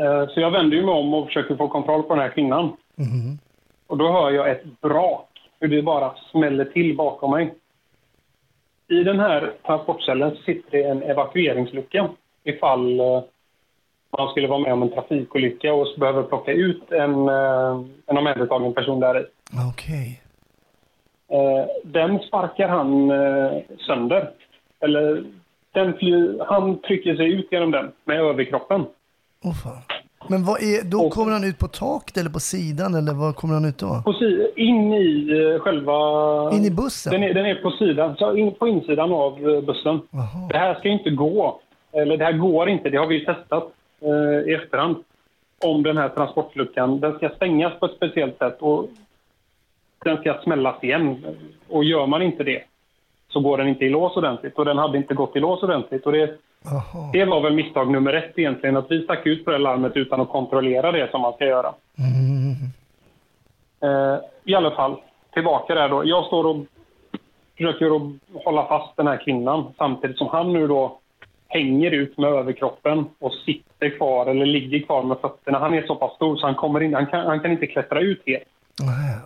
[0.00, 2.64] Eh, Så jag vänder mig om och försöker få kontroll på den här kvinnan.
[2.94, 3.38] Mhm.
[3.88, 5.28] Och då hör jag ett brak,
[5.60, 7.54] hur det bara smäller till bakom mig.
[8.88, 12.08] I den här transportcellen sitter det en evakueringslucka
[12.44, 13.22] ifall eh,
[14.18, 18.74] man skulle vara med om en trafikolycka och behöver plocka ut en, eh, en omhändertagen
[18.74, 19.24] person där i.
[19.72, 20.22] Okej.
[21.28, 23.12] Eh, den sparkar han
[23.86, 24.30] sönder.
[24.80, 25.24] Eller
[25.72, 25.94] den
[26.46, 28.86] han trycker sig ut genom den med överkroppen.
[29.44, 29.97] Åh fan.
[30.26, 33.54] Men är, då Och- kommer han ut på taket eller på sidan eller vad kommer
[33.54, 34.02] han ut då?
[34.04, 35.94] På si, in i eh, själva...
[36.52, 37.12] In i bussen?
[37.12, 40.00] Den är, den är på sidan, så in, på insidan av eh, bussen.
[40.10, 40.48] Jaha.
[40.50, 41.60] Det här ska inte gå.
[41.92, 44.96] Eller det här går inte, det har vi ju testat eh, i efterhand.
[45.64, 48.88] Om den här transportluckan, den ska stängas på ett speciellt sätt och
[50.04, 51.24] den ska smällas igen.
[51.68, 52.62] Och gör man inte det
[53.32, 54.58] så går den inte i lås ordentligt.
[54.58, 56.06] Och den hade inte gått i lås ordentligt.
[56.06, 57.10] Och det, Jaha.
[57.12, 60.20] det var väl misstag nummer ett egentligen, att vi stack ut på det larmet utan
[60.20, 61.74] att kontrollera det som man ska göra.
[61.98, 62.54] Mm.
[63.80, 64.96] Eh, I alla fall,
[65.32, 66.02] tillbaka där då.
[66.04, 66.56] Jag står och
[67.56, 68.12] försöker att
[68.44, 70.98] hålla fast den här kvinnan samtidigt som han nu då
[71.48, 75.58] hänger ut med överkroppen och sitter kvar eller ligger kvar med fötterna.
[75.58, 78.00] Han är så pass stor så han, kommer in, han, kan, han kan inte klättra
[78.00, 78.44] ut helt.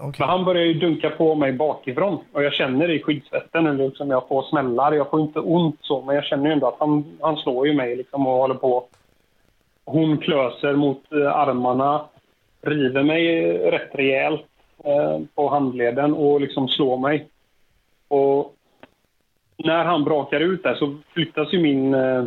[0.01, 0.17] Okej.
[0.19, 4.11] Men han börjar ju dunka på mig bakifrån och jag känner i skyddsvästen eller liksom
[4.11, 4.93] jag får smällar.
[4.93, 7.75] Jag får inte ont så, men jag känner ju ändå att han, han slår ju
[7.75, 8.85] mig liksom och håller på.
[9.85, 12.05] Hon klöser mot eh, armarna,
[12.63, 14.47] river mig eh, rätt rejält
[14.85, 17.29] eh, på handleden och liksom slår mig.
[18.09, 18.55] Och
[19.57, 22.25] när han brakar ut där så flyttas ju min, eh,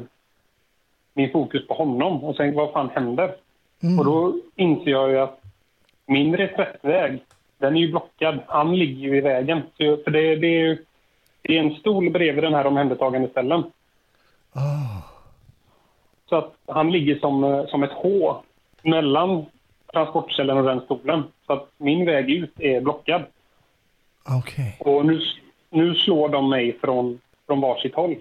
[1.14, 3.36] min fokus på honom och tänker vad fan händer?
[3.84, 4.00] Mm.
[4.00, 5.45] Och då inser jag ju att
[6.06, 7.24] min reträttväg,
[7.58, 8.40] den är ju blockad.
[8.48, 9.62] Han ligger ju i vägen.
[9.78, 10.86] Så, för det, det, är ju,
[11.42, 13.64] det är en stol bredvid den här omhändertagande ställen.
[14.54, 15.02] Ah.
[16.30, 18.36] Så att han ligger som, eh, som ett H
[18.82, 19.46] mellan
[19.94, 21.24] transportcellen och den stolen.
[21.48, 23.24] Så att min väg ut är blockad.
[24.40, 24.78] Okej.
[24.80, 25.22] Och nu,
[25.70, 28.16] nu slår de mig från, från varsitt håll.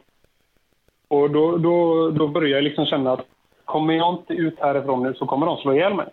[1.09, 3.27] Och då, då, då börjar jag liksom känna att
[3.64, 6.07] kommer jag inte ut härifrån nu så kommer de slå ihjäl mig.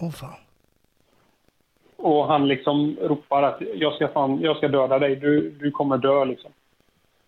[0.00, 0.36] Åh fan.
[2.02, 5.98] Och han liksom ropar att jag ska, fan, jag ska döda dig, du, du kommer
[5.98, 6.50] dö liksom.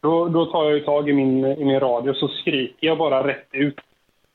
[0.00, 3.48] Då, då tar jag tag i min, i min radio så skriker jag bara rätt
[3.50, 3.80] ut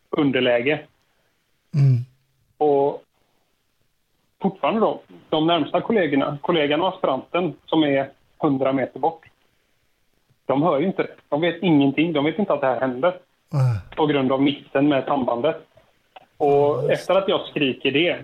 [0.09, 0.79] underläge.
[1.73, 2.05] Mm.
[2.57, 3.03] Och
[4.41, 8.09] fortfarande då, de närmsta kollegorna, kollegan och aspiranten som är
[8.43, 9.25] 100 meter bort.
[10.45, 11.15] De hör ju inte det.
[11.29, 12.13] De vet ingenting.
[12.13, 13.17] De vet inte att det här händer
[13.49, 13.79] Nej.
[13.95, 15.67] på grund av missen med sambandet.
[16.37, 18.19] Och efter att jag skriker det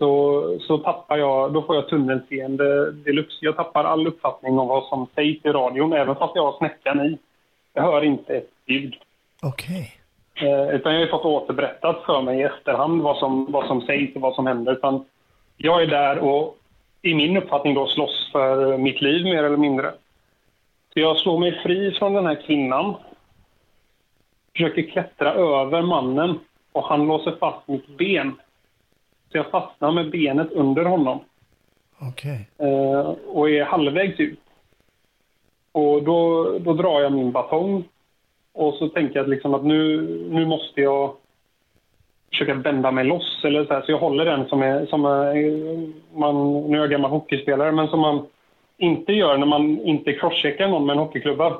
[0.00, 3.38] så, så tappar jag, då får jag tunnelseende deluxe.
[3.40, 7.00] Jag tappar all uppfattning om vad som sägs i radion, även fast jag har snäckan
[7.00, 7.18] i.
[7.72, 8.94] Jag hör inte ett ljud.
[9.42, 9.92] Okej.
[10.34, 14.14] Eh, utan jag har fått återberättat för mig i efterhand vad som, vad som sägs
[14.14, 14.72] och vad som händer.
[14.72, 15.04] Utan
[15.56, 16.58] jag är där och
[17.02, 19.92] i min uppfattning då slåss för mitt liv mer eller mindre.
[20.92, 22.94] Så jag slår mig fri från den här kvinnan.
[24.52, 26.38] Försöker klättra över mannen
[26.72, 28.36] och han låser fast mitt ben.
[29.32, 31.20] Så jag fastnar med benet under honom
[31.98, 32.48] Okej.
[32.58, 34.40] eh, och är halvvägs ut.
[35.72, 37.84] Och då, då drar jag min batong
[38.52, 40.00] och så tänker jag att, liksom att nu,
[40.30, 41.14] nu måste jag
[42.30, 43.40] försöka bända mig loss.
[43.44, 43.82] Eller så, här.
[43.82, 45.34] så jag håller den som är, som är
[46.18, 48.26] man, nu är jag gammal hockeyspelare, men som man
[48.78, 51.58] inte gör när man inte crosscheckar någon med en hockeyklubba.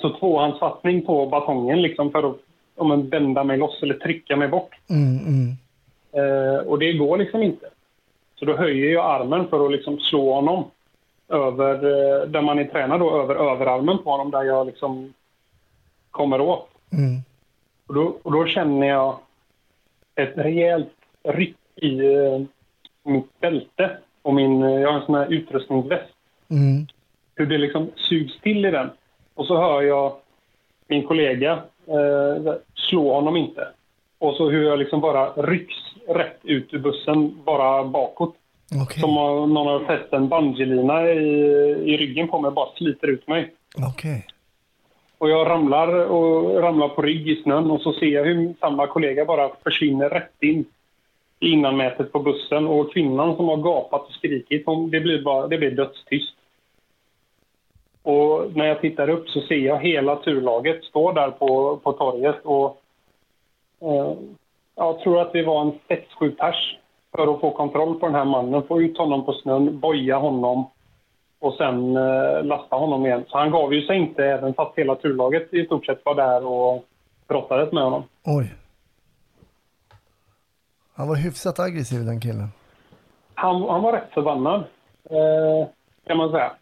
[0.00, 2.36] Så tvåhandsfattning på batongen liksom för att
[2.76, 4.70] om man bända mig loss eller trycka mig bort.
[4.90, 5.56] Mm, mm.
[6.12, 7.66] Eh, och det går liksom inte.
[8.34, 10.64] Så då höjer jag armen för att liksom slå honom
[11.28, 15.14] över, eh, där man är tränad då, över överarmen på honom där jag liksom
[16.10, 16.68] kommer åt.
[16.92, 17.22] Mm.
[17.86, 19.18] Och då, och då känner jag
[20.14, 20.92] ett rejält
[21.22, 22.42] ryck i eh,
[23.02, 26.12] mitt bälte och min, eh, jag har en sån här utrustningsväst.
[26.50, 26.86] Mm.
[27.34, 28.90] Hur det liksom sugs till i den.
[29.34, 30.12] Och så hör jag
[30.86, 31.52] min kollega
[31.86, 33.68] eh, slå honom inte.
[34.18, 35.74] Och så hur jag liksom bara rycks
[36.08, 38.34] rätt ut ur bussen, bara bakåt.
[38.82, 39.00] Okej.
[39.00, 41.18] Som om någon har fäst en bungeelina i,
[41.84, 43.54] i ryggen på mig och bara sliter ut mig.
[43.88, 44.26] Okej.
[45.18, 48.86] Och jag ramlar och ramlar på rygg i snön och så ser jag hur samma
[48.86, 50.64] kollega bara försvinner rätt in
[51.40, 52.66] i innanmätet på bussen.
[52.66, 56.34] Och kvinnan som har gapat och skrikit, hon, det blir, bara, det blir dödstyst.
[58.02, 62.40] Och när jag tittar upp så ser jag hela turlaget stå där på, på torget
[62.44, 62.82] och
[63.80, 64.12] eh,
[64.76, 65.72] jag tror att vi var en
[66.20, 66.78] 6-7 pers
[67.16, 70.70] för att få kontroll på den här mannen, få ut honom på snön, boja honom
[71.40, 73.24] och sen eh, lasta honom igen.
[73.28, 76.46] Så han gav ju sig inte även fast hela turlaget i stort sett var där
[76.46, 76.84] och
[77.28, 78.02] brottades med honom.
[78.24, 78.54] Oj.
[80.94, 82.48] Han var hyfsat aggressiv den killen.
[83.34, 84.64] Han, han var rätt förbannad,
[85.10, 85.68] eh,
[86.06, 86.52] kan man säga.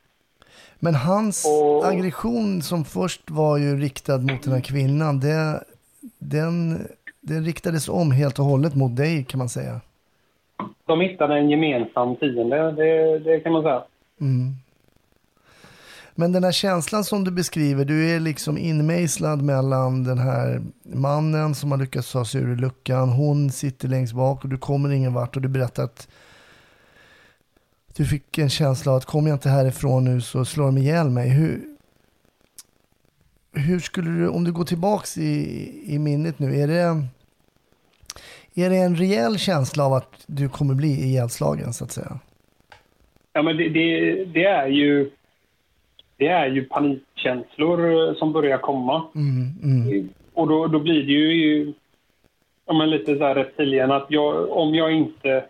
[0.79, 5.65] Men hans Och- aggression som först var ju riktad mot den här kvinnan, det,
[6.19, 6.89] den,
[7.21, 9.81] den riktades om helt och hållet mot dig kan man säga.
[10.87, 13.83] De hittade en gemensam fiende, det, det kan man säga.
[14.21, 14.55] Mm.
[16.14, 21.55] Men den här känslan som du beskriver, du är liksom inmejslad mellan den här mannen
[21.55, 25.14] som har lyckats ta sig ur luckan, hon sitter längst bak och du kommer ingen
[25.14, 26.09] vart och du berättar att
[27.97, 31.11] du fick en känsla av att kommer jag inte härifrån nu så slår de ihjäl
[31.11, 31.29] mig.
[31.29, 31.61] Hur,
[33.53, 37.05] hur skulle du, om du går tillbaks i, i minnet nu, är det,
[38.65, 42.19] är det en rejäl känsla av att du kommer bli ihjälslagen så att säga?
[43.33, 45.11] Ja, men det, det, det är ju
[46.17, 49.03] det är ju panikkänslor eh, som börjar komma.
[49.15, 50.09] Mm, mm.
[50.35, 51.73] Och då, då blir det ju
[52.67, 55.45] ja, men lite så här reptilien att jag, om jag inte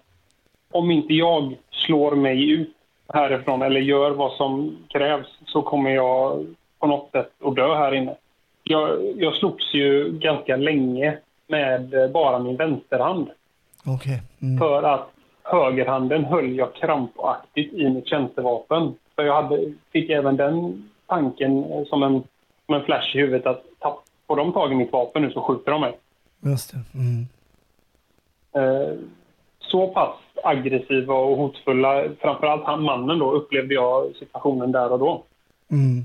[0.71, 2.77] om inte jag slår mig ut
[3.09, 6.47] härifrån eller gör vad som krävs så kommer jag
[6.81, 8.15] på något sätt att dö här inne.
[8.63, 13.31] Jag, jag slogs ju ganska länge med bara min vänsterhand
[13.87, 14.23] Okej.
[14.43, 14.59] Mm.
[14.59, 15.11] för att
[15.43, 18.95] högerhanden höll jag krampaktigt i mitt tjänstevapen.
[19.17, 22.23] För jag hade, fick även den tanken eh, som en,
[22.67, 23.65] som en flash i huvudet att
[24.31, 25.99] får de tag i mitt vapen nu så skjuter de mig.
[26.41, 26.73] Just.
[26.95, 27.27] Mm.
[28.53, 28.95] Eh,
[29.59, 35.23] så pass aggressiva och hotfulla, framförallt han mannen då, upplevde jag situationen där och då.
[35.71, 36.05] Mm.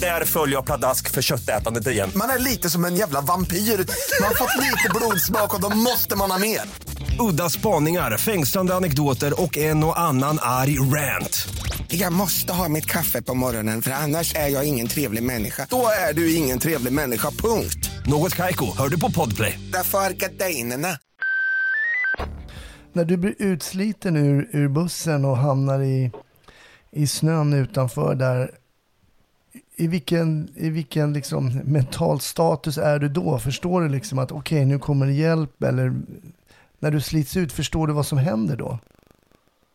[0.00, 2.10] Där följer jag pladask för köttätandet igen.
[2.14, 3.56] Man är lite som en jävla vampyr.
[3.56, 6.60] Man har fått lite blodsmak och då måste man ha mer.
[7.18, 11.48] Udda spaningar, fängslande anekdoter och en och annan arg rant.
[11.88, 15.66] Jag måste ha mitt kaffe på morgonen för annars är jag ingen trevlig människa.
[15.70, 17.90] Då är du ingen trevlig människa, punkt.
[18.06, 19.58] Något Kaiko, hör du på Podplay.
[19.72, 20.98] Därför är gardinerna.
[22.92, 26.10] När du blir utsliten ur, ur bussen och hamnar i,
[26.92, 28.50] i snön utanför där,
[29.78, 33.38] i vilken, i vilken liksom mental status är du då?
[33.38, 35.92] Förstår du liksom att okej, nu kommer det hjälp eller
[36.78, 38.78] när du slits ut, förstår du vad som händer då?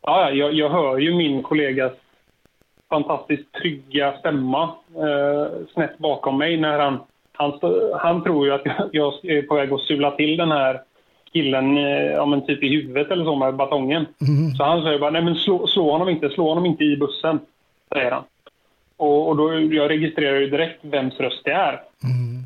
[0.01, 1.91] Ja, ja, jag, jag hör ju min kollegas
[2.89, 4.63] fantastiskt trygga stämma
[4.95, 6.99] eh, snett bakom mig när han,
[7.33, 7.59] han,
[7.99, 10.81] han tror ju att jag, är på väg att sula till den här
[11.33, 14.05] killen, eh, ja men typ i huvudet eller så med batongen.
[14.57, 17.39] Så han säger bara, nej men slå, slå honom inte, slå honom inte i bussen,
[17.93, 18.23] säger han.
[19.01, 21.81] Och, och då, jag registrerar ju direkt vems röst det är.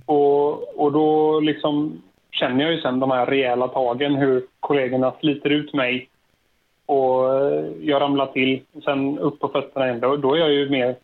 [0.06, 2.02] Och, och då liksom
[2.32, 6.10] känner jag ju sen de här rejäla tagen, hur kollegorna sliter ut mig
[6.86, 8.62] och eh, jag ramlar till.
[8.84, 10.00] Sen upp på fötterna igen.
[10.00, 10.96] Då, då är jag ju mer...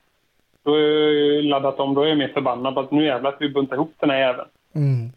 [0.63, 1.93] Då är jag laddat om.
[1.93, 4.17] Då är jag mer förbannad på att nu jävlar ska vi bunta ihop den här
[4.19, 4.47] jäveln.
[4.75, 5.09] Mm.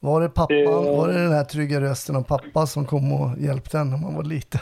[0.00, 3.38] Var det pappan, Det- var det den här trygga rösten av pappa som kom och
[3.38, 4.60] hjälpte en när man var liten?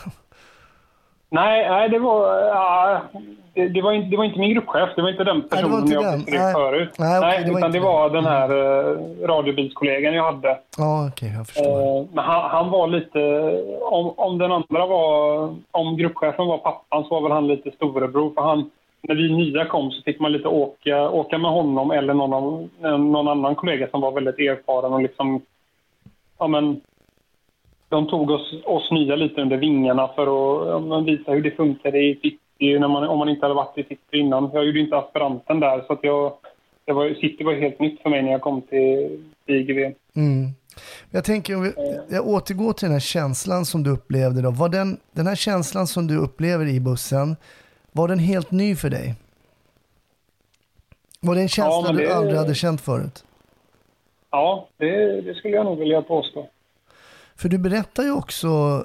[1.32, 3.00] Nej, nej det, var, ja,
[3.54, 4.90] det, det, var inte, det var inte min gruppchef.
[4.96, 6.54] Det var inte den Nej, det personen inte jag beskrev Nej.
[6.54, 6.94] förut.
[6.98, 10.58] Nej, okej, det var utan det var den här uh, radiobilskollegan jag hade.
[10.78, 11.98] Ja, okej, jag förstår.
[11.98, 13.20] Eh, men han, han var lite...
[13.80, 15.44] Om, om den andra var...
[15.70, 18.34] Om gruppchefen var pappan så var väl han lite storebror.
[18.34, 18.70] För han,
[19.02, 22.68] när vi nya kom så fick man lite åka, åka med honom eller någon, av,
[23.00, 25.40] någon annan kollega som var väldigt erfaren och liksom...
[26.38, 26.80] Ja, men,
[27.92, 31.98] de tog oss, oss nya lite under vingarna för att ja, visa hur det funkade
[31.98, 34.50] i City när man, om man inte hade varit i City innan.
[34.52, 36.32] Jag gjorde inte aspiranten där så att jag...
[36.84, 39.78] Det var, City var helt nytt för mig när jag kom till IGV.
[40.16, 40.48] Mm.
[41.10, 41.72] Jag tänker, om
[42.10, 44.50] jag återgår till den här känslan som du upplevde då.
[44.50, 47.36] Var den, den här känslan som du upplever i bussen,
[47.92, 49.14] var den helt ny för dig?
[51.20, 53.24] Var det en känsla du det- aldrig hade känt förut?
[54.30, 56.48] Ja, det, det skulle jag nog vilja påstå.
[57.42, 58.84] För du berättar ju också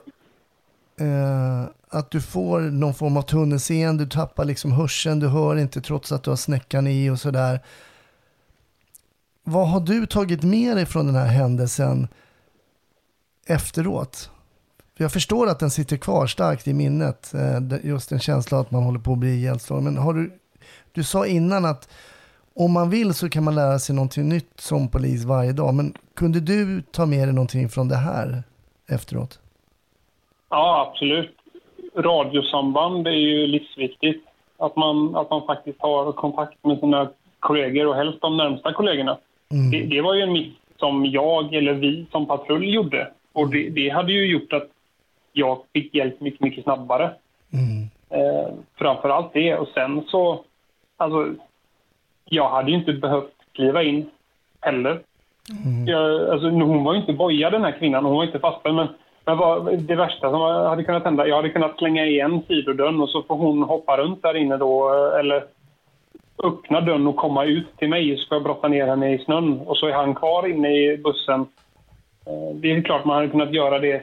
[0.99, 5.81] eh, att du får någon form av tunnelseende, du tappar liksom hörseln, du hör inte
[5.81, 7.59] trots att du har snäckan i och sådär.
[9.43, 12.07] Vad har du tagit med dig från den här händelsen
[13.47, 14.29] efteråt?
[14.97, 18.71] För jag förstår att den sitter kvar starkt i minnet, eh, just en känsla att
[18.71, 19.83] man håller på att bli ihjälslagen.
[19.83, 20.39] Men har du,
[20.91, 21.89] du sa innan att
[22.57, 25.73] om man vill så kan man lära sig någonting nytt som polis varje dag.
[25.73, 28.43] Men kunde du ta med dig någonting från det här
[28.89, 29.39] efteråt?
[30.49, 31.35] Ja, absolut.
[31.95, 34.25] Radiosamband är ju livsviktigt.
[34.57, 39.17] Att man, att man faktiskt har kontakt med sina kollegor och helst de närmsta kollegorna.
[39.71, 43.11] Det, det var ju en miss som jag eller vi som patrull gjorde.
[43.33, 44.69] Och det, det hade ju gjort att
[45.33, 47.13] jag fick hjälp mycket, mycket snabbare.
[48.09, 49.55] Eh, framför allt det.
[49.55, 50.43] Och sen så...
[50.97, 51.33] Alltså,
[52.29, 54.09] jag hade ju inte behövt kliva in
[54.61, 54.99] heller.
[55.87, 58.75] Jag, alltså, hon var ju inte bojad den här kvinnan, hon var inte fastställd.
[58.75, 58.87] Men,
[59.25, 63.09] men vad, det värsta som hade kunnat hända, jag hade kunnat slänga igen sidodörren och
[63.09, 64.89] så får hon hoppa runt där inne då.
[65.19, 65.43] Eller
[66.43, 69.59] öppna dörren och komma ut till mig så får jag brotta ner henne i snön.
[69.59, 71.41] Och så är han kvar inne i bussen.
[72.25, 74.01] Eh, Det är klart man hade kunnat göra det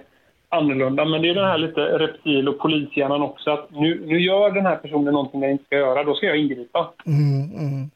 [0.49, 1.05] annorlunda.
[1.05, 3.51] Men det är den här lite reptil och polishjärnan också.
[3.51, 6.37] Att nu, nu gör den här personen någonting den inte ska göra, då ska jag
[6.39, 6.91] ingripa.
[7.07, 7.91] Mm, mm.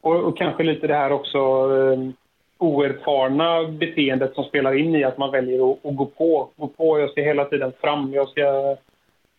[0.00, 2.10] Och, och kanske lite det här också eh,
[2.58, 6.50] oerfarna beteendet som spelar in i att man väljer att, att gå på.
[6.56, 8.76] Gå på, jag ska hela tiden fram, jag ska...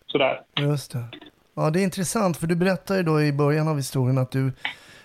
[0.08, 0.42] Sådär.
[0.60, 1.04] Just det.
[1.56, 4.52] Ja, det är intressant för du berättade ju då i början av historien att du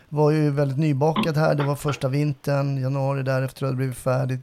[0.09, 1.55] var ju väldigt nybakad här.
[1.55, 4.41] Det var första vintern, januari därefter hade det blivit färdigt.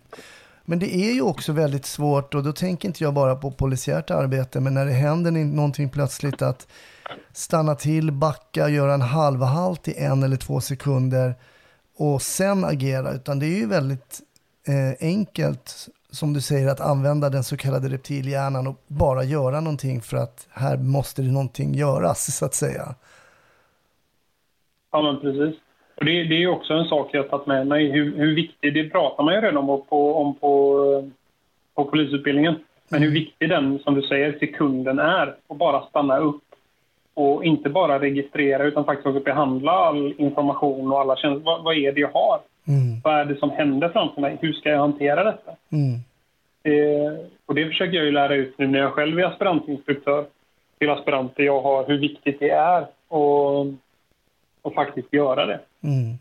[0.65, 4.11] Men det är ju också väldigt svårt och då tänker inte jag bara på polisiärt
[4.11, 6.67] arbete men när det händer någonting plötsligt att
[7.31, 11.33] stanna till, backa, göra en halvhalt i en eller två sekunder
[11.97, 13.13] och sen agera.
[13.13, 14.21] Utan det är ju väldigt
[14.67, 20.01] eh, enkelt, som du säger, att använda den så kallade reptilhjärnan och bara göra någonting
[20.01, 22.95] för att här måste det någonting göras, så att säga.
[24.91, 25.59] Ja, men precis.
[25.95, 27.91] Och det, det är också en sak jag har tagit med mig.
[27.91, 31.11] Hur, hur viktig, det pratar man ju redan om på, om på,
[31.75, 32.55] på polisutbildningen.
[32.89, 35.35] Men hur viktig den, som du säger, sekunden är.
[35.47, 36.43] Och bara stanna upp.
[37.13, 41.43] Och inte bara registrera utan faktiskt också behandla all information och alla känslor.
[41.43, 42.39] Vad, vad är det jag har?
[43.03, 44.37] Vad är det som händer framför mig?
[44.41, 45.51] Hur ska jag hantera detta?
[45.69, 45.99] Mm.
[46.63, 47.13] Eh,
[47.45, 50.25] och det försöker jag ju lära ut nu när jag själv är aspirantinstruktör
[50.79, 53.67] till aspiranter jag har, hur viktigt det är och,
[54.61, 55.59] och faktiskt göra det.
[55.83, 56.17] Mm.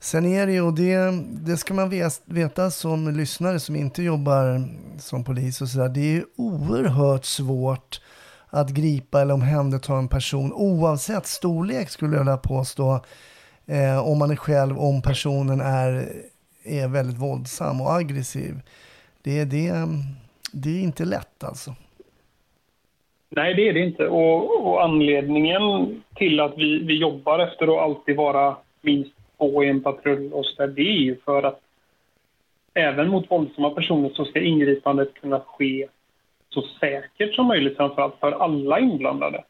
[0.00, 0.96] Sen är det ju, och det,
[1.46, 1.90] det ska man
[2.24, 4.64] veta som lyssnare som inte jobbar
[4.98, 8.00] som polis och sådär, det är oerhört svårt
[8.50, 13.00] att gripa eller omhänderta en person oavsett storlek skulle jag vilja påstå.
[13.66, 16.08] Eh, om man är själv, om personen är,
[16.64, 18.54] är väldigt våldsam och aggressiv.
[19.22, 19.72] Det, det,
[20.52, 21.74] det är inte lätt alltså.
[23.30, 24.08] Nej, det är det inte.
[24.08, 25.62] Och, och anledningen
[26.14, 30.44] till att vi, vi jobbar efter att alltid vara minst två i en patrull och
[30.44, 31.60] så där, det är ju för att
[32.74, 35.88] även mot våldsamma personer så ska ingripandet kunna ske
[36.50, 39.44] så säkert som möjligt, framförallt för alla inblandade.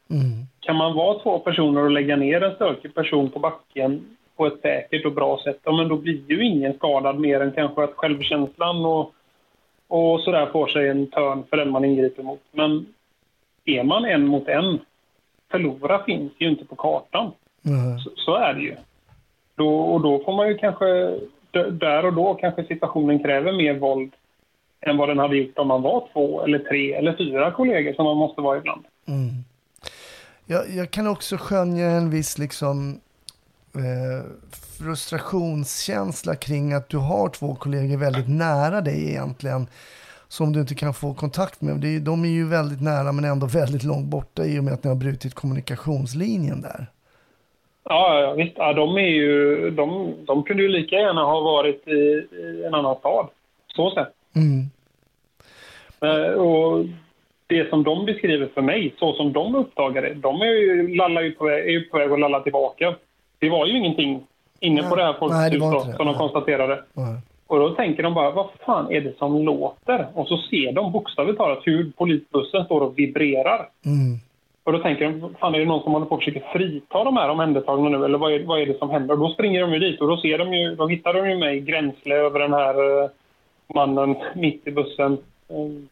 [0.60, 4.60] Kan man vara två personer och lägga ner en stökig person på backen på ett
[4.62, 7.94] säkert och bra sätt, ja, men då blir ju ingen skadad mer än kanske att
[7.96, 9.12] självkänslan och,
[9.88, 12.40] och sådär får sig en törn för den man ingriper mot.
[12.52, 12.86] Men
[13.64, 14.78] är man en mot en,
[15.50, 17.30] förlora finns ju inte på kartan.
[18.04, 18.76] Så, så är det ju.
[19.54, 21.18] Då, och då får man ju kanske,
[21.70, 24.12] där och då kanske situationen kräver mer våld
[24.80, 28.04] än vad den hade gjort om man var två eller tre eller fyra kollegor som
[28.04, 28.84] man måste vara ibland.
[29.08, 29.28] Mm.
[30.46, 33.00] Jag, jag kan också skönja en viss liksom
[33.74, 34.30] eh,
[34.78, 39.66] frustrationskänsla kring att du har två kollegor väldigt nära dig egentligen.
[40.28, 41.76] som du inte kan få kontakt med.
[41.76, 44.74] Det är, de är ju väldigt nära men ändå väldigt långt borta i och med
[44.74, 46.86] att ni har brutit kommunikationslinjen där.
[47.84, 48.54] Ja, ja visst.
[48.56, 51.90] Ja, de, är ju, de, de kunde ju lika gärna ha varit i,
[52.36, 53.28] i en annan stad.
[53.76, 54.17] Så sett.
[54.36, 54.70] Mm.
[56.00, 56.84] Eh, och
[57.46, 61.22] det som de beskriver för mig, så som de uppdagar det, de är ju, lallar
[61.22, 62.94] ju på, väg, är ju på väg att lalla tillbaka.
[63.38, 64.26] Det var ju ingenting
[64.60, 65.96] inne på det här det.
[65.96, 66.82] som de konstaterade.
[66.92, 67.16] Nej.
[67.46, 70.06] Och då tänker de bara, vad fan är det som låter?
[70.14, 73.68] Och så ser de bokstavligt talat hur polisbussen står och vibrerar.
[73.86, 74.18] Mm.
[74.64, 77.16] Och då tänker de, fan är det någon som håller på att försöka frita de
[77.16, 78.04] här omhändertagna nu?
[78.04, 79.14] Eller vad är, vad är det som händer?
[79.14, 81.38] Och då springer de ju dit och då ser de ju, då hittar de ju
[81.38, 83.10] mig gränsle över den här eh,
[83.74, 85.18] mannen mitt i bussen.
[85.48, 85.88] Mm.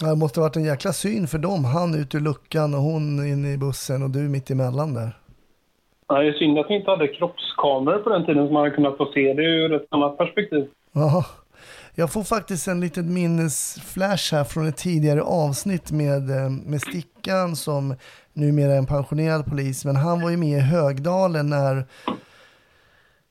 [0.00, 1.64] Det måste ha varit en jäkla syn för dem.
[1.64, 5.16] Han ut ur luckan och hon inne i bussen och du mitt emellan där.
[6.08, 8.74] Ja, det är synd att vi inte hade kroppskameror på den tiden som man hade
[8.74, 10.68] kunnat få se det ur ett annat perspektiv.
[10.92, 11.24] Ja,
[11.94, 17.56] jag får faktiskt en liten minnesflash här från ett tidigare avsnitt med, eh, med Stickan
[17.56, 17.94] som
[18.32, 19.84] numera är en pensionerad polis.
[19.84, 21.84] Men han var ju med i Högdalen när,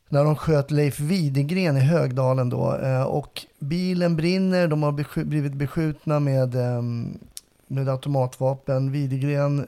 [0.10, 2.76] när de sköt Leif Widegren i Högdalen då.
[2.76, 6.82] Eh, Och bilen brinner, de har blivit beskjutna med, eh,
[7.68, 8.92] med automatvapen.
[8.92, 9.68] Widegren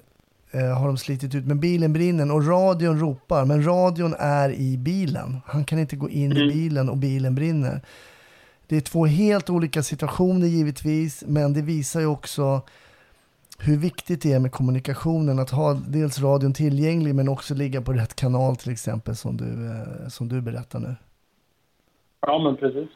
[0.51, 4.77] eh, har de slitit ut, men bilen brinner och radion ropar, men radion är i
[4.77, 5.37] bilen.
[5.45, 7.81] Han kan inte gå in i bilen och bilen brinner.
[8.67, 12.61] Det är två helt olika situationer givetvis, men det visar ju också
[13.63, 17.93] hur viktigt det är med kommunikationen, att ha dels radion tillgänglig men också ligga på
[17.93, 20.95] rätt kanal till exempel som du, eh, som du berättar nu.
[22.21, 22.89] Ja, men precis.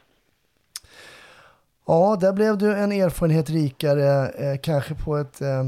[1.86, 5.64] Ja, där blev du en erfarenhet rikare, eh, kanske på ett, eh,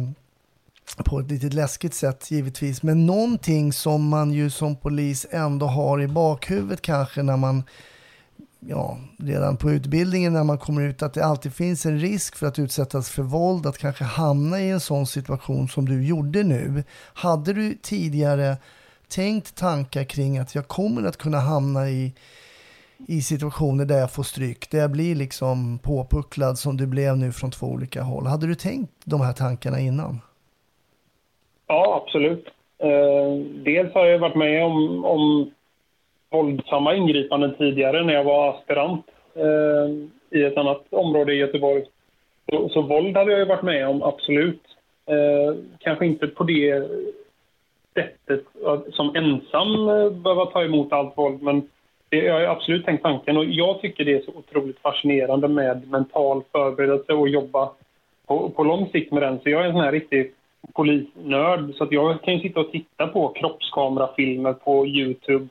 [1.04, 6.00] på ett lite läskigt sätt givetvis, men någonting som man ju som polis ändå har
[6.00, 7.62] i bakhuvudet kanske när man
[8.60, 12.46] ja, redan på utbildningen när man kommer ut att det alltid finns en risk för
[12.46, 16.84] att utsättas för våld, att kanske hamna i en sån situation som du gjorde nu.
[17.14, 18.56] Hade du tidigare
[19.08, 22.14] tänkt tankar kring att jag kommer att kunna hamna i,
[23.08, 27.32] i situationer där jag får stryk, där jag blir liksom påpucklad som du blev nu
[27.32, 28.26] från två olika håll.
[28.26, 30.20] Hade du tänkt de här tankarna innan?
[31.66, 32.46] Ja, absolut.
[32.78, 35.50] Eh, dels har jag varit med om, om
[36.30, 41.84] våldsamma ingripanden tidigare när jag var aspirant eh, i ett annat område i Göteborg.
[42.50, 44.62] Så, så våld hade jag ju varit med om, absolut.
[45.06, 46.88] Eh, kanske inte på det
[47.94, 48.44] sättet
[48.90, 51.68] som ensam eh, behöva ta emot allt våld, men
[52.08, 53.36] det, jag har absolut tänkt tanken.
[53.36, 57.70] Och jag tycker det är så otroligt fascinerande med mental förberedelse och jobba
[58.26, 59.40] på, på lång sikt med den.
[59.40, 60.32] Så jag är en sån här riktig
[60.72, 65.48] polisnörd, så att jag kan ju sitta och titta på kroppskamerafilmer på Youtube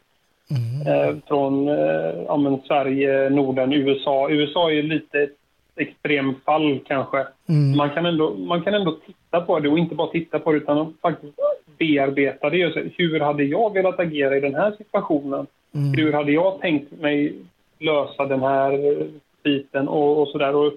[0.86, 4.30] eh, från eh, ja, men Sverige, Norden, USA.
[4.30, 5.38] USA är lite ett
[5.76, 7.28] extremfall kanske.
[7.50, 7.78] Mm.
[7.78, 10.58] Man, kan ändå, man kan ändå titta på det och inte bara titta på det
[10.58, 11.34] utan faktiskt
[11.78, 12.92] bearbeta det.
[12.98, 15.48] Hur hade jag velat agera i den här situationen?
[15.76, 15.94] Mm.
[15.94, 17.36] Hur hade jag tänkt mig
[17.80, 19.08] lösa den här eh,
[19.44, 20.56] biten och, och sådär.
[20.56, 20.74] Och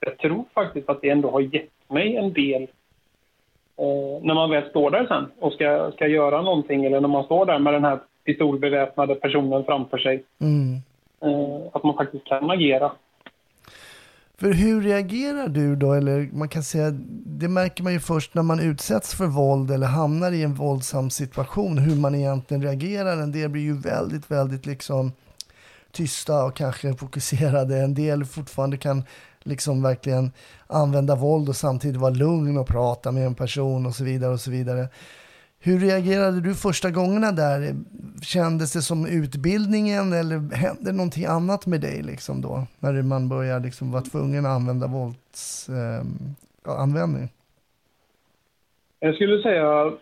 [0.00, 4.70] jag tror faktiskt att det ändå har gett mig en del eh, när man väl
[4.70, 7.84] står där sen och ska, ska göra någonting eller när man står där med den
[7.84, 10.24] här pistolbeväpnade personen framför sig.
[10.38, 10.74] Mm.
[11.22, 12.92] Eh, att man faktiskt kan agera.
[14.40, 15.92] För hur reagerar du då?
[15.92, 16.90] Eller man kan säga,
[17.26, 21.10] det märker man ju först när man utsätts för våld eller hamnar i en våldsam
[21.10, 23.16] situation, hur man egentligen reagerar.
[23.16, 25.12] En del blir ju väldigt, väldigt liksom
[25.92, 27.78] tysta och kanske fokuserade.
[27.78, 29.04] En del fortfarande kan
[29.42, 30.32] liksom verkligen
[30.66, 34.40] använda våld och samtidigt vara lugn och prata med en person och så vidare och
[34.40, 34.88] så vidare.
[35.62, 37.74] Hur reagerade du första gångerna där?
[38.22, 42.66] Kändes det som utbildningen eller hände någonting annat med dig liksom då?
[42.78, 46.36] När man börjar liksom vara tvungen att använda våldsanvändning?
[46.66, 47.28] Eh, användning?
[49.00, 49.92] Jag skulle säga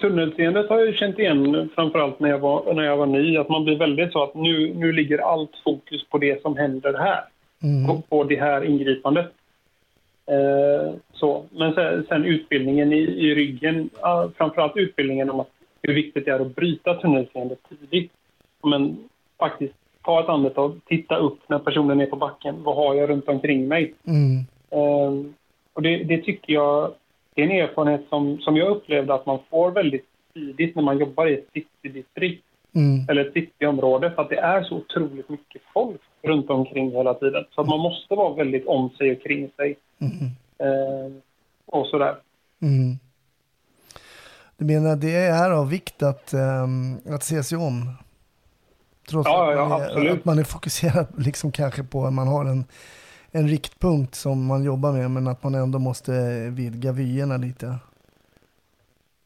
[0.00, 3.36] tunnelseendet har jag känt igen framförallt när jag var, när jag var ny.
[3.36, 6.98] Att man blir väldigt så att nu, nu ligger allt fokus på det som händer
[6.98, 7.24] här.
[7.62, 7.86] Mm.
[7.86, 9.32] På, på det här ingripandet.
[10.30, 11.44] Eh, så.
[11.50, 15.50] Men sen, sen utbildningen i, i ryggen, ja, framförallt utbildningen om att
[15.82, 18.12] hur viktigt det är att bryta tunnelseendet tidigt.
[18.62, 18.96] Men
[19.38, 22.62] faktiskt ta ett andetag, titta upp när personen är på backen.
[22.62, 23.94] Vad har jag runt omkring mig?
[24.04, 24.38] Mm.
[24.70, 25.32] Eh,
[25.72, 26.92] och det, det tycker jag
[27.34, 30.98] det är en erfarenhet som, som jag upplevde att man får väldigt tidigt när man
[30.98, 32.44] jobbar i ett citydistrikt
[32.74, 33.06] Mm.
[33.08, 37.44] eller ett cityområde för att det är så otroligt mycket folk runt omkring hela tiden.
[37.50, 39.76] Så att man måste vara väldigt om sig och kring sig.
[39.98, 40.26] Mm.
[40.58, 41.12] Eh,
[41.66, 42.16] och sådär.
[42.62, 42.98] Mm.
[44.56, 47.90] Du menar det är av vikt att, ehm, att se sig om?
[49.08, 50.18] Trots Ja, att, ja, man är, absolut.
[50.18, 52.64] att man är fokuserad liksom kanske på att man har en,
[53.30, 56.12] en riktpunkt som man jobbar med, men att man ändå måste
[56.50, 57.78] vidga vyerna lite.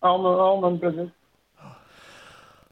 [0.01, 1.11] Ja, men, ja, men precis.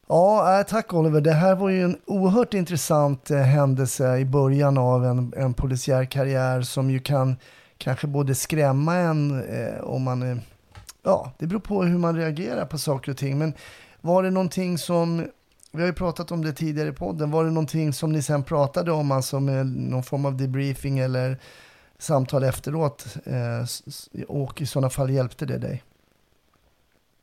[0.07, 1.21] Ja, eh, tack Oliver.
[1.21, 6.05] Det här var ju en oerhört intressant eh, händelse i början av en, en polisiär
[6.05, 7.35] karriär som ju kan
[7.77, 10.39] kanske både skrämma en eh, om man är...
[11.03, 13.37] Ja, det beror på hur man reagerar på saker och ting.
[13.37, 13.53] Men
[14.01, 15.27] var det någonting som...
[15.71, 17.31] Vi har ju pratat om det tidigare i podden.
[17.31, 21.37] Var det någonting som ni sen pratade om, alltså med någon form av debriefing eller
[21.99, 23.17] samtal efteråt?
[23.25, 25.83] Eh, och i sådana fall hjälpte det dig?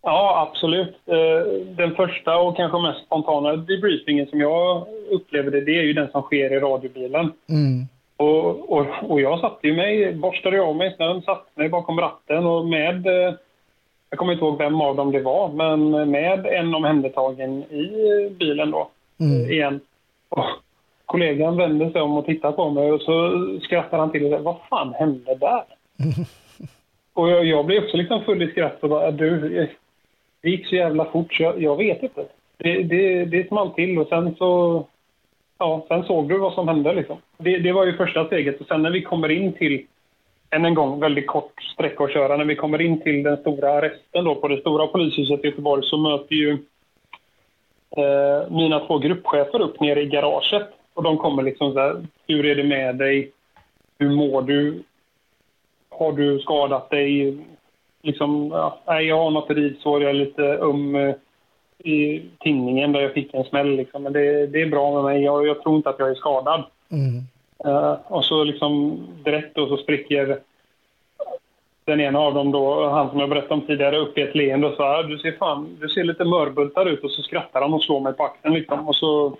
[0.02, 0.96] Ja, absolut.
[1.06, 5.92] Eh, Den första och kanske mest spontana debriefingen som jag upplever det, det är ju
[5.92, 7.32] den som sker i radiobilen.
[7.48, 7.86] Mm.
[8.16, 12.46] Och, och, och jag satte ju mig, borstade av mig snön, satte mig bakom ratten
[12.46, 13.34] och med, eh,
[14.10, 17.90] jag kommer inte ihåg vem av dem det var, men med en omhändertagen i
[18.38, 18.88] bilen då,
[19.20, 19.50] Mm.
[19.50, 19.80] igen.
[20.28, 20.44] Och
[21.06, 23.30] kollegan vände sig om och tittade på mig och så
[23.62, 25.62] skrattade han till och sa, vad fan hände där?
[27.14, 29.68] Och jag, jag blev också liksom full i skratt och bara, du,
[30.40, 32.24] det gick så jävla fort så jag, jag vet inte.
[32.56, 34.84] Det, det, det small till och sen så,
[35.58, 37.16] ja, sen såg du vad som hände liksom.
[37.38, 39.86] Det, det var ju första steget och sen när vi kommer in till,
[40.50, 43.72] än en gång, väldigt kort sträcka att köra, när vi kommer in till den stora
[43.72, 46.52] arresten då på det stora polishuset i Göteborg så möter ju
[47.96, 52.46] eh, mina två gruppchefer upp nere i garaget och de kommer liksom så här, hur
[52.46, 53.30] är det med dig?
[53.98, 54.82] Hur mår du?
[55.90, 57.38] Har du skadat dig?
[58.02, 58.50] Liksom,
[58.86, 61.14] ja, jag har något rivsår, jag är lite öm eh,
[61.78, 63.76] i tinningen där jag fick en smäll.
[63.76, 64.02] Liksom.
[64.02, 66.64] Men det, det är bra med mig, jag, jag tror inte att jag är skadad.
[66.90, 67.24] Mm.
[67.64, 70.40] Eh, och så liksom direkt då så spricker
[71.84, 74.66] den ena av dem då, han som jag berättade om tidigare, upp i ett leende
[74.66, 77.82] och sa du ser fan, du ser lite mörbultad ut och så skrattar han och
[77.82, 78.88] slår mig på axeln liksom.
[78.88, 79.36] Och så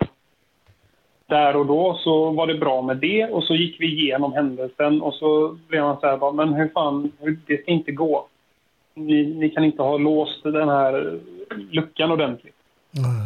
[1.25, 5.01] där och då så var det bra med det och så gick vi igenom händelsen
[5.01, 7.11] och så blev han så här bara, men hur fan,
[7.47, 8.27] det ska inte gå.
[8.93, 11.19] Ni, ni kan inte ha låst den här
[11.71, 12.55] luckan ordentligt.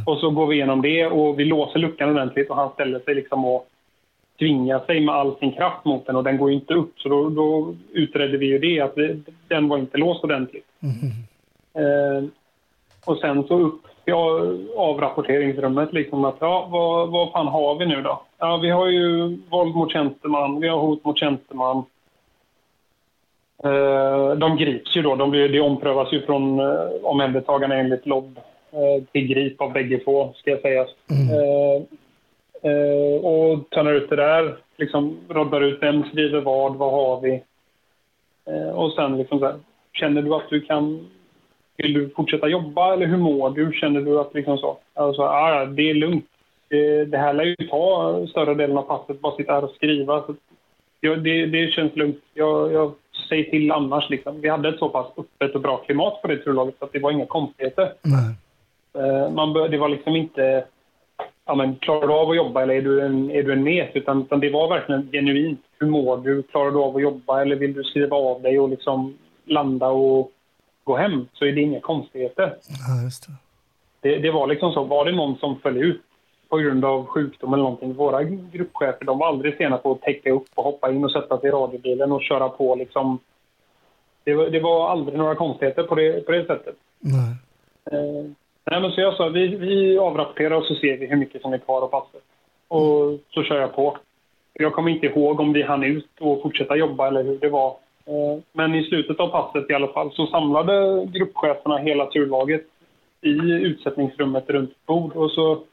[0.05, 3.15] Och så går vi igenom det och vi låser luckan ordentligt och han ställer sig
[3.15, 3.67] liksom och
[4.39, 6.99] tvingar sig med all sin kraft mot den och den går inte upp.
[6.99, 10.65] Så då, då utredde vi ju det, att det, den var inte låst ordentligt.
[11.73, 12.23] Eh,
[13.05, 14.13] och sen så upp till
[14.77, 18.21] avrapporteringsrummet liksom att ja, vad, vad fan har vi nu då?
[18.37, 21.83] Ja, vi har ju våld mot tjänsteman, vi har hot mot tjänsteman.
[23.65, 28.37] Eh, de grips ju då, de blir, det omprövas ju från eh, omhändertagarna enligt LOB
[28.71, 30.85] eh, till grip av bägge två, ska jag säga.
[32.63, 37.43] Eh, och törnar ut det där, liksom roddar ut vem skriver vad, vad har vi?
[38.73, 39.55] Och sen liksom så här,
[39.93, 41.07] känner du att du kan
[41.77, 43.71] vill du fortsätta jobba eller hur mår du?
[43.73, 44.77] Känner du att liksom så?
[44.93, 46.25] Alltså, ah, det är lugnt.
[46.69, 50.21] Det, det här lär ju ta större delen av passet, bara sitta här och skriva.
[50.25, 50.35] Så,
[51.01, 52.21] ja, det, det känns lugnt.
[52.33, 52.93] Jag, jag
[53.29, 54.09] säger till annars.
[54.09, 54.41] Liksom.
[54.41, 56.99] Vi hade ett så pass öppet och bra klimat på det turlaget så att det
[56.99, 57.93] var inga konstigheter.
[58.93, 60.65] Eh, man bör, det var liksom inte
[61.45, 63.89] ja, men, klarar du av att jobba eller är du en, är du en mes?
[63.93, 65.59] Utan, utan det var verkligen genuint.
[65.79, 66.43] Hur mår du?
[66.43, 70.31] Klarar du av att jobba eller vill du skriva av dig och liksom landa och
[70.83, 71.27] gå hem?
[71.33, 72.55] Så är det inga konstigheter.
[72.67, 74.09] Ja, det.
[74.09, 74.83] Det, det var liksom så.
[74.83, 76.01] Var det någon som föll ut
[76.55, 77.93] på grund av sjukdom eller någonting.
[77.93, 81.39] Våra gruppchefer de var aldrig sena på att täcka upp och hoppa in och sätta
[81.39, 82.75] sig i radiobilen och köra på.
[82.75, 83.19] Liksom.
[84.23, 86.75] Det, var, det var aldrig några konstigheter på det, på det sättet.
[86.99, 87.35] Nej.
[87.91, 88.25] Eh,
[88.71, 91.53] nej, men så jag sa, vi, vi avrapporterar och så ser vi hur mycket som
[91.53, 92.23] är kvar av passet.
[92.67, 93.97] Och så kör jag på.
[94.53, 97.69] Jag kommer inte ihåg om vi hann ut och fortsätta jobba eller hur det var.
[98.05, 102.65] Eh, men i slutet av passet i alla fall så samlade gruppcheferna hela turlaget
[103.21, 105.15] i utsättningsrummet runt ett bord.
[105.15, 105.63] Och så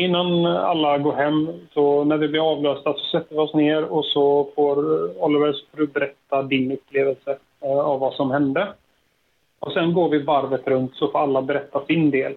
[0.00, 4.04] innan alla går hem, så när vi blir avlösta så sätter vi oss ner och
[4.04, 4.76] så får
[5.24, 8.68] Oliver så får du berätta din upplevelse eh, av vad som hände.
[9.58, 12.32] Och sen går vi varvet runt så får alla berätta sin del.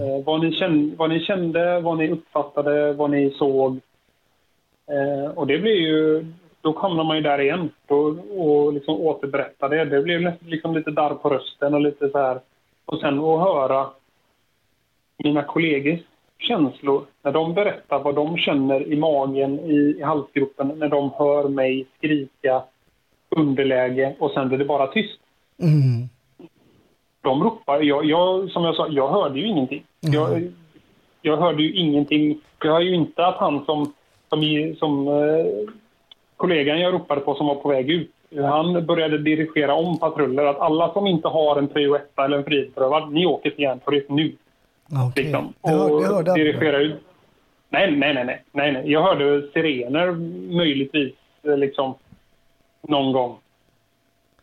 [0.00, 3.80] Eh, vad, ni kände, vad ni kände, vad ni uppfattade, vad ni såg.
[4.90, 6.26] Eh, och det blir ju,
[6.60, 9.84] då hamnar man ju där igen då, och liksom återberätta det.
[9.84, 12.40] Det blir liksom lite darr på rösten och lite så här.
[12.84, 13.86] Och sen att höra
[15.18, 16.00] mina kollegors
[16.44, 21.48] känslor när de berättar vad de känner i magen, i, i halsgropen, när de hör
[21.48, 22.62] mig skrika
[23.36, 25.20] underläge och sen är det bara tyst.
[25.62, 26.08] Mm.
[27.20, 27.80] De ropar.
[27.80, 29.84] Jag, jag, som jag sa, jag hörde ju ingenting.
[30.00, 30.50] Jag,
[31.22, 32.40] jag hörde ju ingenting.
[32.62, 33.92] Jag hör ju inte att han som,
[34.28, 35.46] som, som eh,
[36.36, 38.10] kollegan jag ropade på som var på väg ut,
[38.42, 40.44] han började dirigera om patruller.
[40.44, 44.10] Att alla som inte har en prio 1 eller en frihetsberövad, ni åker till Järntorget
[44.10, 44.32] nu.
[45.08, 45.24] Okej.
[45.24, 45.52] Liksom.
[45.62, 47.00] Det, hör, det hörde dirigera ut.
[47.68, 48.90] Nej, nej, nej, nej, nej.
[48.92, 50.10] Jag hörde sirener
[50.56, 51.12] möjligtvis.
[51.42, 51.94] eh, Liksom.
[52.88, 53.36] någon gång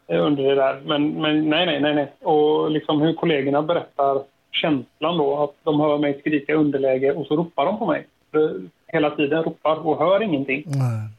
[0.07, 0.81] under det där.
[0.85, 2.11] Men, men nej, nej, nej, nej.
[2.21, 7.35] Och liksom hur kollegorna berättar känslan då, att de hör mig skrika underläge och så
[7.35, 8.07] ropar de på mig.
[8.87, 10.63] Hela tiden ropar och hör ingenting.
[10.65, 11.09] Nej.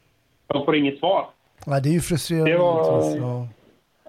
[0.46, 1.26] De får inget svar.
[1.66, 2.52] Nej, det är ju frustrerande.
[2.52, 3.46] Det var-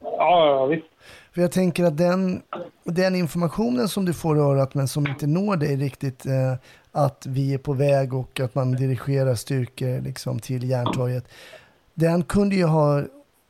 [0.02, 0.86] ja, visst.
[1.34, 2.42] För jag tänker att den,
[2.84, 6.54] den informationen som du får i örat men som inte når dig riktigt, eh,
[6.92, 11.28] att vi är på väg och att man dirigerar styrkor liksom, till Järntorget,
[11.94, 13.04] den kunde ju ha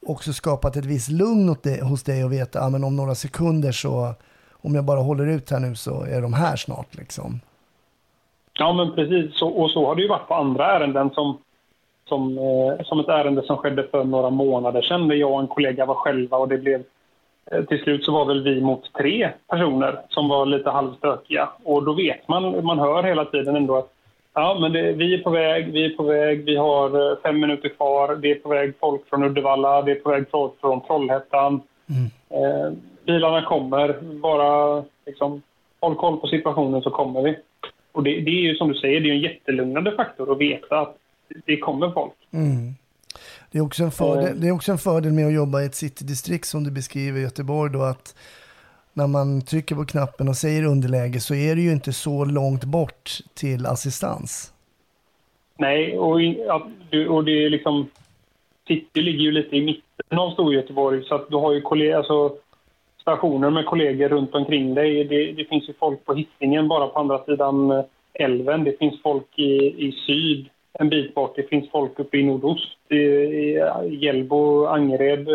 [0.07, 2.95] också skapat ett visst lugn åt dig, hos dig och veta att ah, men om
[2.95, 4.13] några sekunder så,
[4.51, 6.95] om jag bara håller ut här nu så är de här snart.
[6.95, 7.39] Liksom.
[8.53, 9.39] Ja, men precis.
[9.39, 11.37] Så, och så har det ju varit på andra ärenden som,
[12.05, 15.47] som, eh, som ett ärende som skedde för några månader sedan där jag och en
[15.47, 16.83] kollega var själva och det blev
[17.67, 21.49] till slut så var väl vi mot tre personer som var lite halvstökiga.
[21.63, 23.93] Och då vet man, man hör hela tiden ändå att
[24.33, 27.39] ja, men det, vi är på väg, vi är på väg, vi har eh, fem
[27.39, 30.81] minuter kvar, det är på väg folk från Uddevalla, det är på väg folk från
[30.81, 31.61] Trollhättan.
[32.29, 32.73] Eh,
[33.05, 35.41] bilarna kommer, bara liksom,
[35.79, 37.35] håll koll på situationen så kommer vi.
[37.91, 40.79] Och det, det är ju som du säger, det är en jättelugnande faktor att veta
[40.79, 40.97] att
[41.45, 42.13] det kommer folk.
[42.33, 42.73] Mm.
[43.53, 45.75] Det, är också en fördel, det är också en fördel med att jobba i ett
[45.75, 48.15] citydistrikt som du beskriver i Göteborg då att
[48.93, 52.63] när man trycker på knappen och säger underläge så är det ju inte så långt
[52.63, 54.53] bort till assistans.
[55.57, 56.11] Nej, och,
[57.09, 57.89] och det är liksom...
[58.67, 62.35] City ligger ju lite i mitten av Storgöteborg så att du har ju kollegor, alltså,
[63.01, 65.03] stationer med kollegor runt omkring dig.
[65.03, 67.83] Det, det finns ju folk på Hisingen bara på andra sidan eh,
[68.13, 68.63] älven.
[68.63, 70.49] Det finns folk i, i syd
[70.79, 71.35] en bit bort.
[71.35, 73.59] Det finns folk uppe i nordost, i,
[73.89, 75.27] Hjällbo, Angered.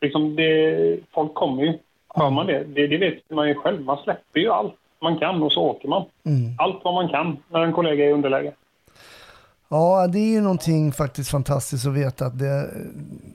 [0.00, 1.78] Liksom det, folk kommer ju.
[2.08, 2.64] Hör man det?
[2.64, 2.86] det?
[2.86, 3.84] Det vet man ju själv.
[3.84, 6.04] Man släpper ju allt man kan och så åker man.
[6.24, 6.54] Mm.
[6.58, 8.52] Allt vad man kan när en kollega är i underläge.
[9.68, 12.70] Ja, det är ju någonting faktiskt fantastiskt att veta att det,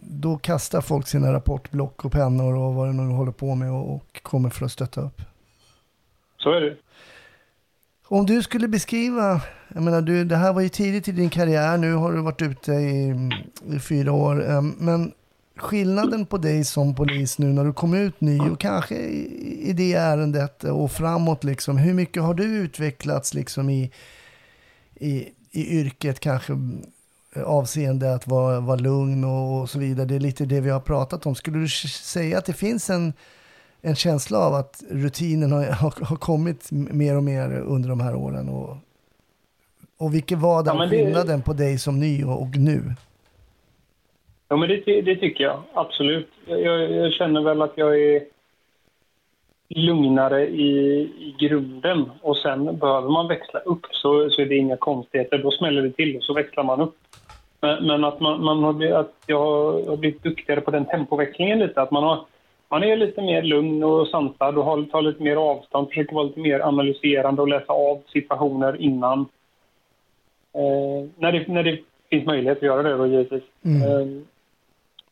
[0.01, 3.95] då kastar folk sina rapportblock och pennor och vad de nu håller på med och,
[3.95, 5.21] och kommer för att stötta upp.
[6.37, 6.75] Så är det.
[8.07, 9.41] Om du skulle beskriva,
[9.73, 12.41] jag menar du, det här var ju tidigt i din karriär, nu har du varit
[12.41, 13.15] ute i,
[13.75, 15.11] i fyra år, ehm, men
[15.55, 19.73] skillnaden på dig som polis nu när du kom ut ny och kanske i, i
[19.73, 23.91] det ärendet och framåt liksom, hur mycket har du utvecklats liksom i,
[24.95, 26.53] i, i yrket kanske
[27.45, 30.05] avseende att vara, vara lugn och, och så vidare.
[30.05, 31.35] Det är lite det vi har pratat om.
[31.35, 33.13] Skulle du säga att det finns en,
[33.85, 38.15] en känsla av att rutinen har, har, har kommit mer och mer under de här
[38.15, 38.49] åren?
[38.49, 38.77] Och,
[39.97, 42.81] och vilken var den Ja, det- skillnaden på dig som ny och, och nu?
[44.47, 45.61] Ja, men det, det tycker jag.
[45.73, 46.29] Absolut.
[46.45, 48.21] Jag, jag känner väl att jag är
[49.69, 54.77] lugnare i, i grunden och sen behöver man växla upp så, så är det inga
[54.77, 55.37] konstigheter.
[55.37, 56.95] Då smäller det till och så växlar man upp.
[57.61, 59.39] Men, men att, man, man har, att jag
[59.89, 61.81] har blivit duktigare på den tempoväxlingen lite.
[61.81, 62.25] Att man, har,
[62.73, 65.87] man är lite mer lugn och sansad och har, tar lite mer avstånd.
[65.87, 69.19] Försöker vara lite mer analyserande och läsa av situationer innan.
[70.53, 73.43] Eh, när, det, när det finns möjlighet att göra det då givetvis.
[73.65, 74.07] Eh,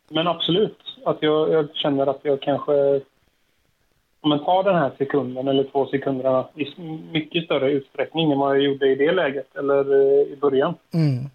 [0.10, 3.02] men absolut, att jag, jag känner att jag kanske
[4.22, 6.66] om man tar den här sekunden eller två sekunderna i
[7.12, 10.74] mycket större utsträckning än vad jag gjorde i det läget eller eh, i början.
[10.94, 11.30] Mm.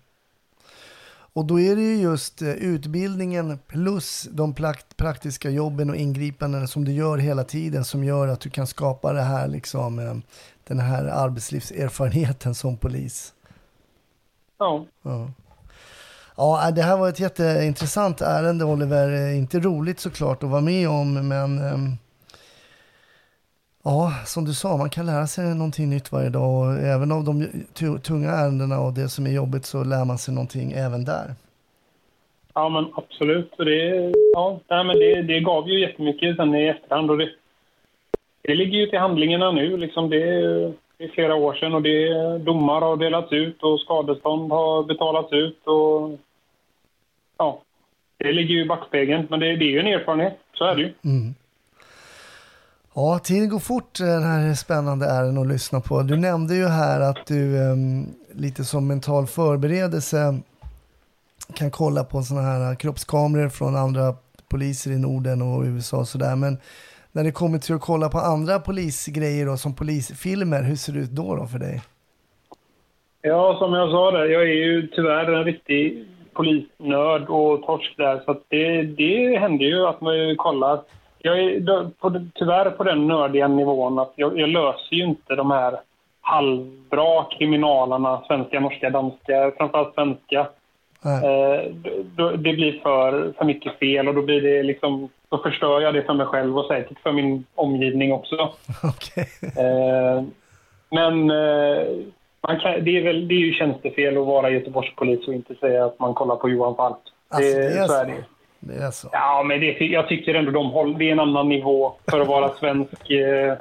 [1.36, 4.54] Och då är det ju just eh, utbildningen plus de
[4.96, 9.12] praktiska jobben och ingripanden som du gör hela tiden som gör att du kan skapa
[9.12, 10.14] det här liksom, eh,
[10.64, 13.32] den här arbetslivserfarenheten som polis.
[14.58, 14.84] Ja.
[15.02, 15.30] Ja.
[16.36, 19.12] Ja, det här var ett jätteintressant ärende Oliver.
[19.12, 21.96] Eh, Inte roligt såklart att vara med om, men ehm,
[23.86, 26.50] ja, som du sa, man kan lära sig någonting nytt varje dag.
[26.60, 27.32] Och även av de
[27.78, 31.34] tu- tunga ärendena och det som är jobbigt så lär man sig någonting även där.
[32.54, 33.54] Ja, men absolut.
[33.58, 37.10] Det, ja, nej, men det, det gav ju jättemycket sen i efterhand.
[37.10, 37.28] Och det,
[38.42, 39.76] det ligger ju till handlingarna nu.
[39.76, 40.24] Liksom det,
[40.98, 45.32] det är flera år sedan och det, domar har delats ut och skadestånd har betalats
[45.32, 45.66] ut.
[45.66, 46.18] Och,
[47.38, 47.62] ja,
[48.18, 50.38] det ligger ju i backspegeln, men det, det är ju en erfarenhet.
[50.54, 50.92] Så är det ju.
[51.04, 51.34] Mm.
[52.98, 56.02] Ja, tiden går fort den här spännande ären att lyssna på.
[56.02, 60.18] Du nämnde ju här att du ehm, lite som mental förberedelse
[61.54, 64.14] kan kolla på sådana här kroppskameror från andra
[64.50, 66.36] poliser i Norden och USA och sådär.
[66.36, 66.58] Men
[67.12, 70.98] när det kommer till att kolla på andra polisgrejer då, som polisfilmer, hur ser det
[70.98, 71.82] ut då, då för dig?
[73.22, 78.22] Ja, som jag sa där, jag är ju tyvärr en riktig polisnörd och torsk där.
[78.24, 80.80] Så att det, det händer ju att man kollar.
[81.26, 85.50] Jag är på, tyvärr på den nördiga nivån att jag, jag löser ju inte de
[85.50, 85.80] här
[86.20, 90.40] halvbra kriminalerna, svenska, norska, danska, framförallt svenska.
[91.04, 91.72] Eh,
[92.16, 95.94] då, det blir för, för mycket fel och då blir det liksom, då förstör jag
[95.94, 98.36] det för mig själv och säkert för min omgivning också.
[99.56, 100.22] Eh,
[100.90, 101.86] men eh,
[102.40, 105.84] man kan, det, är väl, det är ju tjänstefel att vara Göteborgspolis och inte säga
[105.84, 106.96] att man kollar på Johan Falk.
[107.28, 108.00] Alltså, det är så så.
[108.00, 108.24] är det.
[108.66, 109.08] Det är så.
[109.12, 112.28] Ja, men det, jag tycker ändå de håller, det är en annan nivå för att
[112.28, 113.10] vara svensk.
[113.10, 113.54] Eh,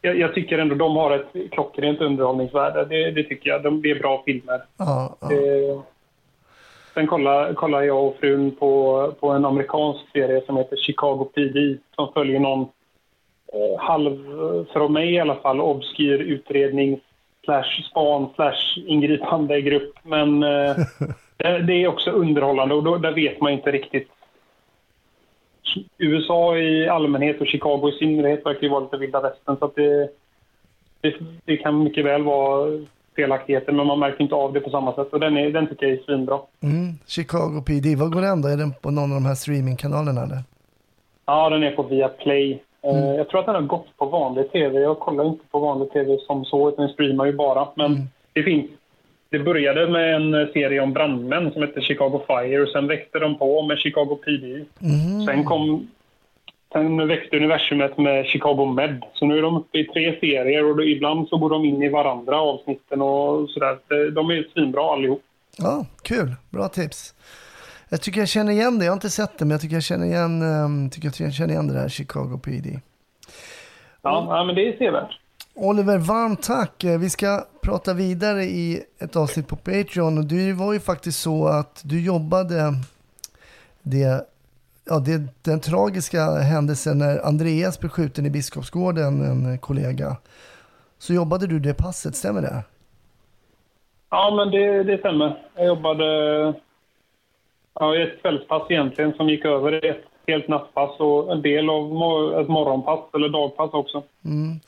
[0.00, 2.84] jag, jag tycker ändå de har ett klockrent underhållningsvärde.
[2.84, 3.62] Det, det tycker jag.
[3.62, 4.62] De, det är bra filmer.
[4.76, 5.32] Ja, ja.
[5.32, 5.80] Eh,
[6.94, 11.76] sen kollar, kollar jag och frun på, på en amerikansk serie som heter Chicago PD
[11.94, 12.60] som följer någon
[13.52, 14.16] eh, halv,
[14.72, 17.00] för mig i alla fall, obskyr utredning
[17.44, 19.94] slash span slash ingripande grupp.
[20.02, 20.76] Men eh,
[21.42, 24.08] det, är också underhållande och då, där vet man inte riktigt.
[25.98, 30.08] USA i allmänhet och Chicago i synnerhet verkar ju vara lite vilda västern så det,
[31.00, 31.14] det,
[31.44, 32.80] det kan mycket väl vara
[33.16, 35.86] felaktigheter men man märker inte av det på samma sätt och den, är, den tycker
[35.86, 36.40] jag är svinbra.
[36.62, 36.92] Mm.
[37.06, 38.48] Chicago PD, vad går den då?
[38.48, 40.38] Är den på någon av de här streamingkanalerna eller?
[41.26, 42.62] Ja, den är på Viaplay.
[42.82, 44.80] Eh, Jag tror att den har gått på vanlig tv.
[44.80, 47.68] Jag kollar inte på vanlig tv som så, utan den streamar ju bara.
[47.74, 48.70] Men det finns.
[49.32, 53.62] Det började med en serie om brandmän som heter Chicago Fire sen växte de på
[53.62, 54.64] med Chicago PD.
[55.26, 55.88] Sen kom
[56.72, 59.04] Sen växte universumet med Chicago Med.
[59.14, 61.82] Så nu är de uppe i tre serier och då, ibland så går de in
[61.82, 63.78] i varandra avsnitten och sådär.
[64.10, 65.22] De- är svinbra allihop.
[65.58, 66.34] Ja, kul.
[66.50, 67.14] Bra tips.
[67.88, 68.84] Jag tycker jag känner igen det.
[68.84, 71.52] Jag har inte sett det, men jag tycker jag känner igen, um, tycker jag känner
[71.52, 72.80] igen det där Chicago PD.
[74.02, 75.18] Ja, ja men det är sevärt.
[75.54, 76.84] Oliver, varmt tack.
[76.84, 80.18] Eh, Vi ska prata vidare i ett avsnitt på Patreon.
[80.18, 82.74] Och det var ju faktiskt så att du jobbade
[83.82, 84.26] det,
[84.84, 90.16] ja, det, den tragiska händelsen när Andreas blev skjuten i Biskopsgården, en kollega.
[90.98, 92.62] Så jobbade du det passet, stämmer det?
[94.10, 95.42] Ja, men det, det stämmer.
[95.56, 96.04] Jag jobbade
[97.74, 101.82] ja, ett kvällspass egentligen som gick över i ett helt nattpass och en del av
[101.88, 104.02] mor- ett morgonpass eller dagpass också.
[104.24, 104.60] Mm.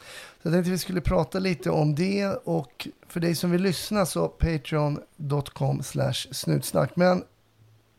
[0.45, 4.07] Så jag tänkte vi skulle prata lite om det och för dig som vill lyssna
[4.07, 6.97] så patreon.com slash snutsnack.
[6.97, 7.23] Men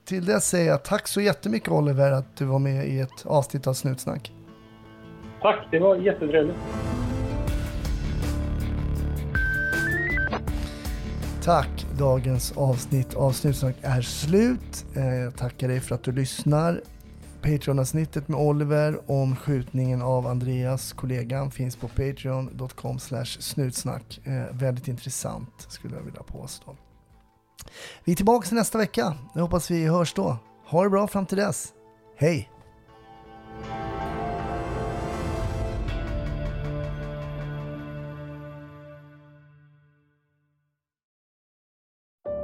[0.05, 3.67] till det säger jag tack så jättemycket Oliver att du var med i ett avsnitt
[3.67, 4.33] av Snutsnack.
[5.41, 6.57] Tack, det var jättetrevligt.
[11.43, 14.85] Tack, dagens avsnitt av Snutsnack är slut.
[14.95, 16.81] Eh, Jag tackar dig för att du lyssnar.
[17.45, 24.19] Patreon-avsnittet med Oliver om skjutningen av Andreas, kollegan, finns på patreon.com slash snutsnack.
[24.23, 26.75] Eh, väldigt intressant skulle jag vilja påstå.
[28.03, 29.17] Vi är tillbaka nästa vecka.
[29.33, 30.37] Jag hoppas vi hörs då.
[30.65, 31.73] Ha det bra fram till dess.
[32.17, 32.49] Hej!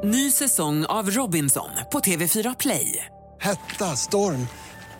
[0.03, 3.05] Ny säsong av Robinson på TV4 Play.
[3.41, 4.47] Hetta, storm,